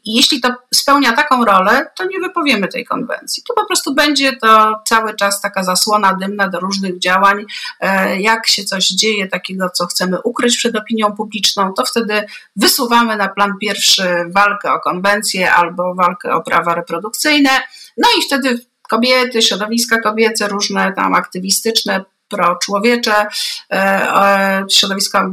[0.04, 3.42] jeśli to spełnia taką rolę, to nie wypowiemy tej konwencji.
[3.48, 7.44] To po prostu będzie to cały czas taka zasłona dymna do różnych działań.
[7.80, 12.24] E, jak się coś dzieje takiego, co chcemy ukryć przed opinią publiczną, to wtedy
[12.56, 17.50] wysuwamy na plan pierwszy walkę o konwencję albo walkę o prawa reprodukcyjne.
[17.96, 23.26] No i wtedy kobiety, środowiska kobiece, różne tam aktywistyczne, pro-człowiecze, e,
[23.72, 25.30] e, środowiska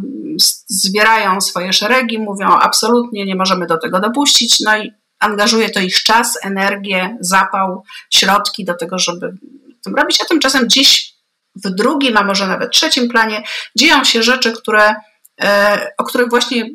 [0.68, 6.04] zbierają swoje szeregi, mówią absolutnie nie możemy do tego dopuścić, no i angażuje to ich
[6.04, 9.34] czas, energię, zapał, środki do tego, żeby
[9.84, 11.14] tym robić, a tymczasem gdzieś
[11.56, 13.44] w drugim, a może nawet trzecim planie
[13.76, 14.96] dzieją się rzeczy, które,
[15.42, 16.70] e, o których właśnie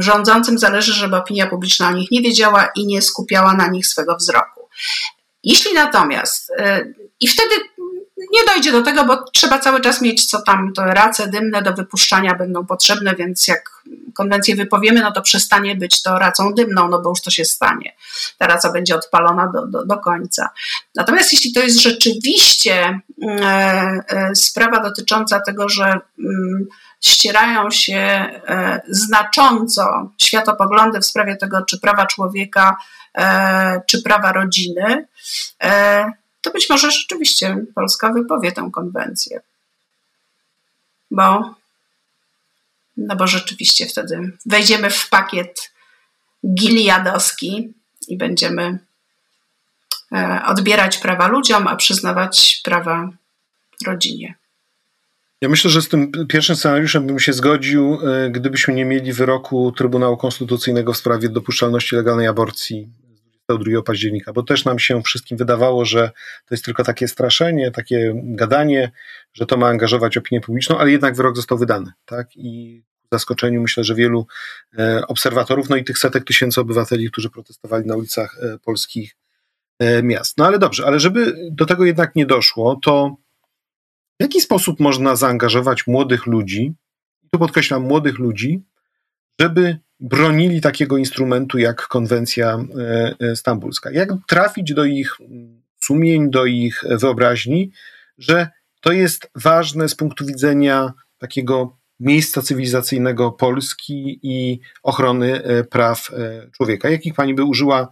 [0.00, 4.16] rządzącym zależy, żeby opinia publiczna o nich nie wiedziała i nie skupiała na nich swego
[4.16, 4.68] wzroku.
[5.44, 6.52] Jeśli natomiast,
[7.20, 7.54] i wtedy
[8.32, 11.72] nie dojdzie do tego, bo trzeba cały czas mieć co tam, to race dymne do
[11.72, 13.82] wypuszczania będą potrzebne, więc jak
[14.14, 17.96] konwencję wypowiemy, no to przestanie być to racą dymną, no bo już to się stanie.
[18.38, 20.50] Ta raca będzie odpalona do, do, do końca.
[20.94, 25.84] Natomiast jeśli to jest rzeczywiście e, e, sprawa dotycząca tego, że
[26.18, 26.66] mm,
[27.00, 32.76] ścierają się e, znacząco światopoglądy w sprawie tego, czy prawa człowieka,
[33.18, 35.06] e, czy prawa rodziny,
[35.62, 36.12] e,
[36.48, 39.40] to być może rzeczywiście Polska wypowie tę konwencję.
[41.10, 41.54] Bo,
[42.96, 45.72] no bo rzeczywiście wtedy wejdziemy w pakiet
[46.54, 47.72] giliadowski
[48.08, 48.78] i będziemy
[50.12, 53.10] e, odbierać prawa ludziom, a przyznawać prawa
[53.86, 54.34] rodzinie.
[55.40, 59.72] Ja myślę, że z tym pierwszym scenariuszem bym się zgodził, e, gdybyśmy nie mieli wyroku
[59.72, 62.88] Trybunału Konstytucyjnego w sprawie dopuszczalności legalnej aborcji
[63.48, 66.10] 22 października, bo też nam się wszystkim wydawało, że
[66.46, 68.90] to jest tylko takie straszenie, takie gadanie,
[69.32, 72.36] że to ma angażować opinię publiczną, ale jednak wyrok został wydany, tak?
[72.36, 72.82] I
[73.12, 74.26] zaskoczeniu myślę, że wielu
[74.78, 79.16] e, obserwatorów, no i tych setek tysięcy obywateli, którzy protestowali na ulicach e, polskich
[79.78, 80.38] e, miast.
[80.38, 83.16] No ale dobrze, ale żeby do tego jednak nie doszło, to
[84.20, 86.74] w jaki sposób można zaangażować młodych ludzi,
[87.32, 88.62] tu podkreślam młodych ludzi,
[89.40, 93.90] żeby bronili takiego instrumentu jak konwencja e, e, stambulska.
[93.90, 95.16] Jak trafić do ich
[95.80, 97.72] sumień, do ich wyobraźni,
[98.18, 98.48] że
[98.80, 106.10] to jest ważne z punktu widzenia takiego miejsca cywilizacyjnego Polski i ochrony e, praw
[106.52, 106.88] człowieka.
[106.88, 107.88] Jakich pani by użyła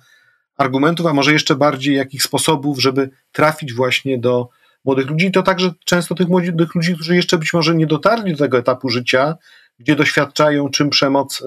[0.57, 4.49] argumentów, a może jeszcze bardziej jakich sposobów, żeby trafić właśnie do
[4.85, 5.33] młodych ludzi?
[5.33, 8.89] To także często tych młodych ludzi, którzy jeszcze być może nie dotarli do tego etapu
[8.89, 9.37] życia,
[9.79, 11.43] gdzie doświadczają, czym przemoc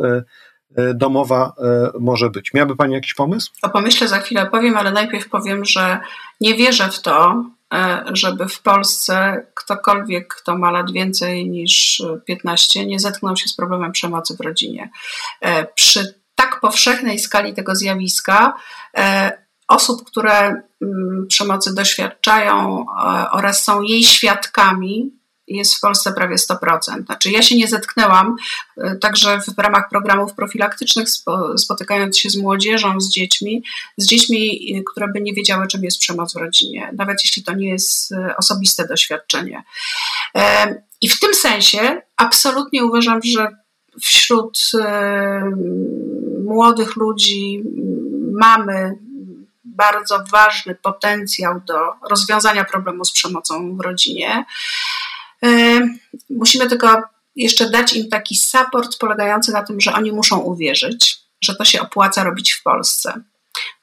[0.93, 2.53] domowa e, może być.
[2.53, 3.51] Miałaby Pani jakiś pomysł?
[3.61, 5.99] O pomyśle za chwilę powiem, ale najpierw powiem, że
[6.41, 12.85] nie wierzę w to, e, żeby w Polsce ktokolwiek, kto ma lat więcej niż 15,
[12.85, 14.89] nie zetknął się z problemem przemocy w rodzinie.
[15.75, 18.53] Przy tak powszechnej skali tego zjawiska,
[19.67, 22.85] osób, które mm, przemocy doświadczają
[23.31, 25.18] oraz są jej świadkami,
[25.49, 27.05] jest w Polsce prawie 100%.
[27.05, 28.35] Znaczy ja się nie zetknęłam,
[28.77, 31.07] e, także w ramach programów profilaktycznych,
[31.57, 33.63] spotykając się z młodzieżą, z dziećmi,
[33.97, 37.53] z dziećmi, e, które by nie wiedziały, czym jest przemoc w rodzinie, nawet jeśli to
[37.53, 39.63] nie jest e, osobiste doświadczenie.
[41.01, 43.47] I w tym sensie absolutnie uważam, że
[44.01, 44.59] wśród
[46.43, 47.63] młodych ludzi
[48.39, 48.99] mamy
[49.79, 51.79] bardzo ważny potencjał do
[52.09, 54.45] rozwiązania problemu z przemocą w rodzinie.
[55.45, 55.79] E,
[56.29, 57.03] musimy tylko
[57.35, 61.81] jeszcze dać im taki support polegający na tym, że oni muszą uwierzyć, że to się
[61.81, 63.13] opłaca robić w Polsce.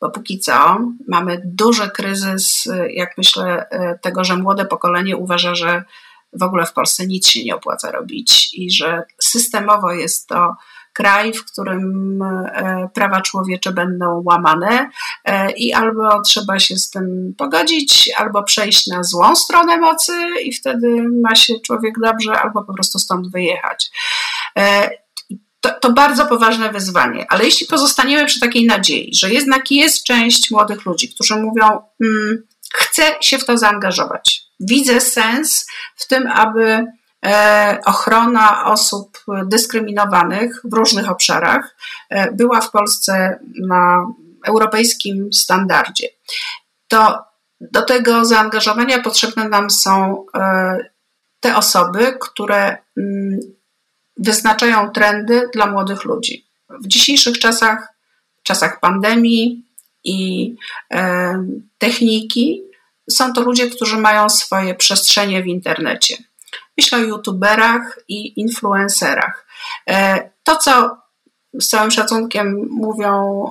[0.00, 0.78] Bo póki co
[1.08, 5.84] mamy duży kryzys, jak myślę, e, tego, że młode pokolenie uważa, że
[6.32, 10.54] w ogóle w Polsce nic się nie opłaca robić i że systemowo jest to
[10.96, 14.90] kraj, w którym e, prawa człowiecze będą łamane
[15.24, 20.52] e, i albo trzeba się z tym pogodzić, albo przejść na złą stronę mocy i
[20.52, 20.88] wtedy
[21.22, 23.90] ma się człowiek dobrze, albo po prostu stąd wyjechać.
[24.58, 24.90] E,
[25.60, 30.50] to, to, bardzo poważne wyzwanie, ale jeśli pozostaniemy przy takiej nadziei, że jednak jest część
[30.50, 32.42] młodych ludzi, którzy mówią, hmm,
[32.74, 35.66] chcę się w to zaangażować, widzę sens
[35.96, 36.86] w tym, aby
[37.86, 41.76] ochrona osób dyskryminowanych w różnych obszarach
[42.10, 43.38] e, była w Polsce
[43.68, 44.06] na
[44.46, 46.08] europejskim standardzie.
[46.88, 47.24] To
[47.60, 50.78] do tego zaangażowania potrzebne nam są e,
[51.40, 53.40] te osoby, które mm,
[54.16, 56.46] wyznaczają trendy dla młodych ludzi.
[56.68, 57.88] W dzisiejszych czasach,
[58.42, 59.66] czasach pandemii
[60.04, 60.54] i
[61.78, 62.62] techniki,
[63.10, 66.16] są to ludzie, którzy mają swoje przestrzenie w internecie.
[66.78, 69.46] Myślę o youtuberach i influencerach.
[70.44, 70.96] To, co
[71.60, 73.42] z całym szacunkiem mówią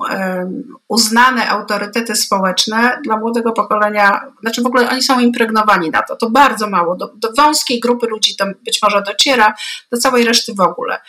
[0.88, 6.16] uznane autorytety społeczne dla młodego pokolenia, znaczy w ogóle oni są impregnowani na to.
[6.16, 6.96] To bardzo mało.
[6.96, 9.54] Do, do wąskiej grupy ludzi to być może dociera,
[9.92, 11.00] do całej reszty w ogóle.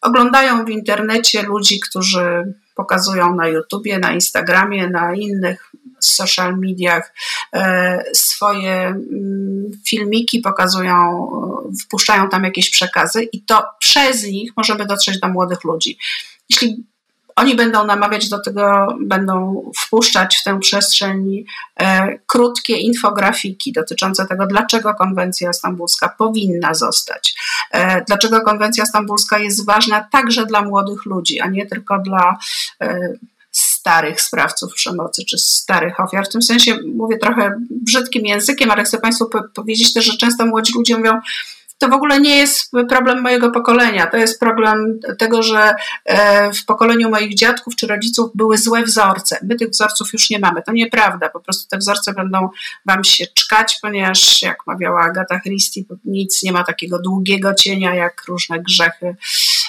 [0.00, 5.70] Oglądają w internecie ludzi, którzy pokazują na YouTubie, na Instagramie, na innych
[6.00, 7.14] social mediach
[7.52, 11.26] e, swoje mm, filmiki, pokazują,
[11.82, 15.98] wpuszczają tam jakieś przekazy i to przez nich możemy dotrzeć do młodych ludzi.
[16.50, 16.84] Jeśli
[17.40, 21.44] oni będą namawiać do tego, będą wpuszczać w tę przestrzeń
[21.80, 27.34] e, krótkie infografiki dotyczące tego, dlaczego konwencja stambulska powinna zostać,
[27.70, 32.38] e, dlaczego konwencja stambulska jest ważna także dla młodych ludzi, a nie tylko dla
[32.80, 32.98] e,
[33.80, 36.26] starych sprawców przemocy czy starych ofiar.
[36.26, 40.72] W tym sensie mówię trochę brzydkim językiem, ale chcę Państwu powiedzieć też, że często młodzi
[40.76, 41.20] ludzie mówią,
[41.80, 44.06] to w ogóle nie jest problem mojego pokolenia.
[44.06, 45.74] To jest problem tego, że
[46.04, 49.38] e, w pokoleniu moich dziadków czy rodziców były złe wzorce.
[49.42, 50.62] My tych wzorców już nie mamy.
[50.62, 51.28] To nieprawda.
[51.28, 52.48] Po prostu te wzorce będą
[52.86, 58.24] wam się czkać, ponieważ, jak mawiała Agata Christie, nic nie ma takiego długiego cienia jak
[58.28, 59.16] różne grzechy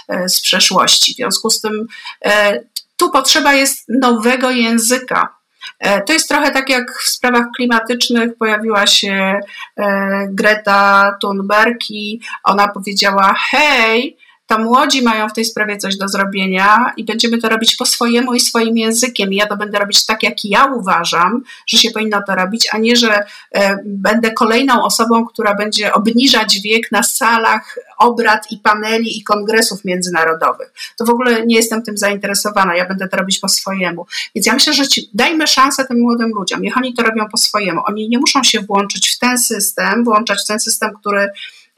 [0.07, 1.13] e, z przeszłości.
[1.13, 1.87] W związku z tym
[2.25, 2.63] e,
[3.01, 5.41] tu potrzeba jest nowego języka,
[5.79, 9.39] E, to jest trochę tak jak w sprawach klimatycznych pojawiła się
[9.77, 14.17] e, Greta Thunberg i ona powiedziała: Hej,
[14.51, 18.33] to młodzi mają w tej sprawie coś do zrobienia i będziemy to robić po swojemu
[18.33, 19.33] i swoim językiem.
[19.33, 22.77] I ja to będę robić tak, jak ja uważam, że się powinno to robić, a
[22.77, 29.17] nie, że e, będę kolejną osobą, która będzie obniżać wiek na salach obrad i paneli
[29.19, 30.73] i kongresów międzynarodowych.
[30.97, 32.75] To w ogóle nie jestem tym zainteresowana.
[32.75, 34.05] Ja będę to robić po swojemu.
[34.35, 36.61] Więc ja myślę, że ci, dajmy szansę tym młodym ludziom.
[36.61, 37.81] Niech oni to robią po swojemu.
[37.85, 41.29] Oni nie muszą się włączyć w ten system, włączać w ten system, który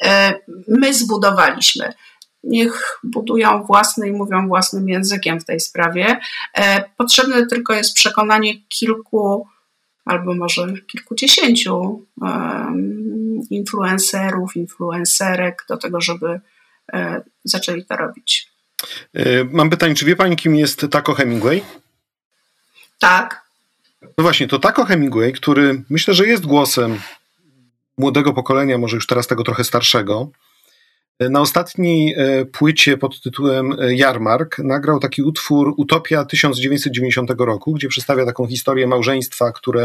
[0.03, 0.33] e,
[0.67, 1.93] my zbudowaliśmy
[2.43, 6.19] niech budują własny i mówią własnym językiem w tej sprawie.
[6.53, 9.47] E, potrzebne tylko jest przekonanie kilku
[10.05, 12.05] albo może kilkudziesięciu
[13.49, 16.39] influencerów, influencerek do tego, żeby
[16.93, 18.49] e, zaczęli to robić.
[19.13, 21.63] E, mam pytanie, czy wie Pani, kim jest Taco Hemingway?
[22.99, 23.43] Tak.
[24.17, 26.99] No właśnie, to Taco Hemingway, który myślę, że jest głosem
[27.97, 30.29] młodego pokolenia, może już teraz tego trochę starszego,
[31.19, 37.87] na ostatniej e, płycie pod tytułem e, Jarmark nagrał taki utwór Utopia 1990 roku, gdzie
[37.87, 39.83] przedstawia taką historię małżeństwa, które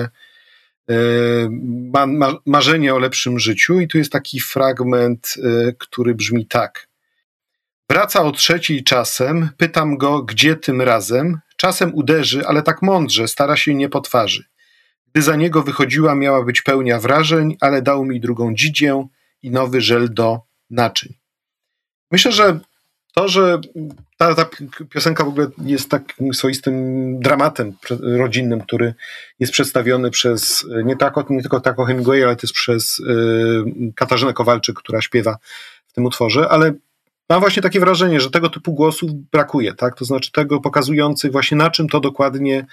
[0.91, 0.95] e,
[1.95, 3.81] ma, ma marzenie o lepszym życiu.
[3.81, 5.35] I tu jest taki fragment,
[5.79, 6.89] który brzmi tak.
[7.91, 11.39] Wraca o trzeciej czasem, pytam go, gdzie tym razem.
[11.57, 14.45] Czasem uderzy, ale tak mądrze, stara się nie po twarzy.
[15.13, 19.07] Gdy za niego wychodziła, miała być pełnia wrażeń, ale dał mi drugą dzidzię
[19.43, 20.41] i nowy żel do
[20.71, 21.18] naczyń.
[22.11, 22.61] Myślę, że
[23.15, 23.61] to, że
[24.17, 24.49] ta, ta
[24.91, 26.75] piosenka w ogóle jest takim swoistym
[27.21, 28.95] dramatem rodzinnym, który
[29.39, 34.79] jest przedstawiony przez nie, tako, nie tylko Taco Hemingway, ale też przez y, Katarzynę Kowalczyk,
[34.79, 35.39] która śpiewa
[35.87, 36.73] w tym utworze, ale
[37.29, 39.97] mam właśnie takie wrażenie, że tego typu głosów brakuje, tak?
[39.97, 42.67] To znaczy tego pokazujących właśnie na czym to dokładnie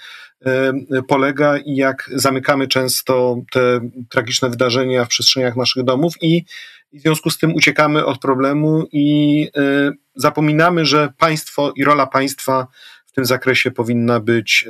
[1.08, 3.80] polega i jak zamykamy często te
[4.10, 6.44] tragiczne wydarzenia w przestrzeniach naszych domów i
[6.92, 12.66] w związku z tym uciekamy od problemu i y, zapominamy, że państwo i rola państwa
[13.06, 14.68] w tym zakresie powinna być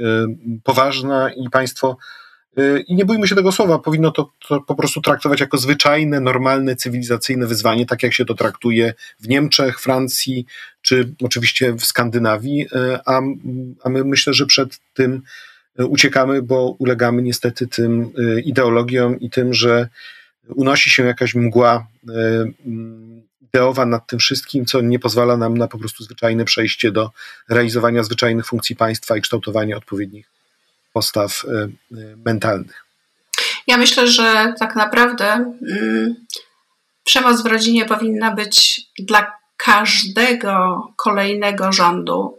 [0.65, 1.97] poważna i państwo
[2.87, 6.77] i nie bójmy się tego słowa, powinno to, to, po prostu traktować jako zwyczajne, normalne,
[6.77, 10.47] cywilizacyjne wyzwanie, tak jak się to traktuje w Niemczech, Francji,
[10.83, 12.67] czy oczywiście w Skandynawii,
[13.07, 13.21] a,
[13.85, 15.23] a my myślę, że przed tym
[15.79, 18.13] uciekamy, bo ulegamy niestety tym
[18.45, 19.89] ideologiom i tym, że
[20.49, 21.87] unosi się jakaś mgła
[22.67, 27.11] mm, ideowa nad tym wszystkim, co nie pozwala nam na po prostu zwyczajne przejście do
[27.49, 30.36] realizowania zwyczajnych funkcji państwa i kształtowania odpowiednich
[30.97, 31.69] postaw e, e,
[32.27, 32.85] mentalnych.
[33.67, 36.15] Ja myślę, że tak naprawdę mm,
[37.05, 42.39] przemoc w rodzinie powinna być dla każdego kolejnego rządu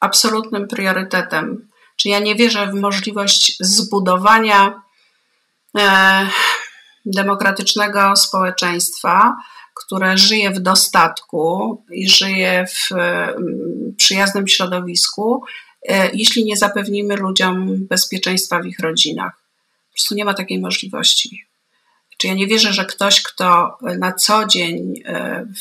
[0.00, 1.68] absolutnym priorytetem.
[1.96, 4.82] Czy ja nie wierzę w możliwość zbudowania
[7.04, 9.36] demokratycznego społeczeństwa,
[9.74, 15.67] które żyje w dostatku i żyje w mm, przyjaznym środowisku, e,
[16.12, 19.32] jeśli nie zapewnimy ludziom bezpieczeństwa w ich rodzinach.
[19.88, 21.44] Po prostu nie ma takiej możliwości.
[22.18, 24.94] Czy ja nie wierzę, że ktoś, kto na co dzień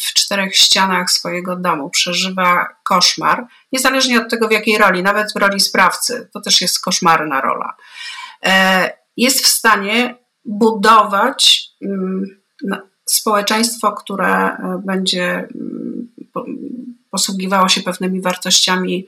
[0.04, 5.36] w czterech ścianach swojego domu przeżywa koszmar, niezależnie od tego w jakiej roli, nawet w
[5.36, 7.76] roli sprawcy, to też jest koszmarna rola,
[9.18, 12.40] jest w stanie budować mm,
[13.06, 16.08] społeczeństwo, które będzie mm,
[17.12, 19.08] posługiwało się pewnymi wartościami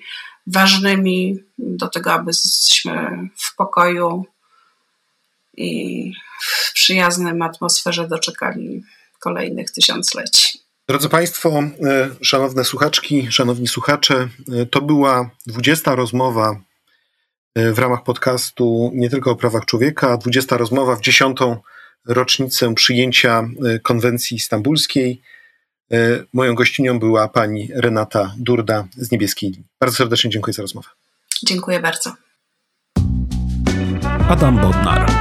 [0.53, 4.26] ważnymi do tego, abyśmy w pokoju
[5.57, 8.84] i w przyjaznym atmosferze doczekali
[9.19, 10.59] kolejnych tysiącleci.
[10.88, 16.61] Drodzy Państwo, e, szanowne słuchaczki, szanowni słuchacze, e, to była dwudziesta rozmowa
[17.55, 21.57] e, w ramach podcastu Nie tylko o prawach człowieka, dwudziesta rozmowa w dziesiątą
[22.07, 23.49] rocznicę przyjęcia
[23.84, 25.21] konwencji stambulskiej.
[26.34, 29.66] Moją gościnią była pani Renata Durda z Niebieskiej Linii.
[29.80, 30.90] Bardzo serdecznie dziękuję za rozmowę.
[31.44, 32.14] Dziękuję bardzo.
[34.30, 35.11] Adam Bodnar.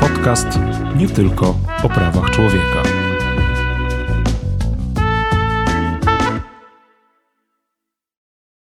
[0.00, 0.48] Podcast
[0.96, 2.91] nie tylko o prawach człowieka.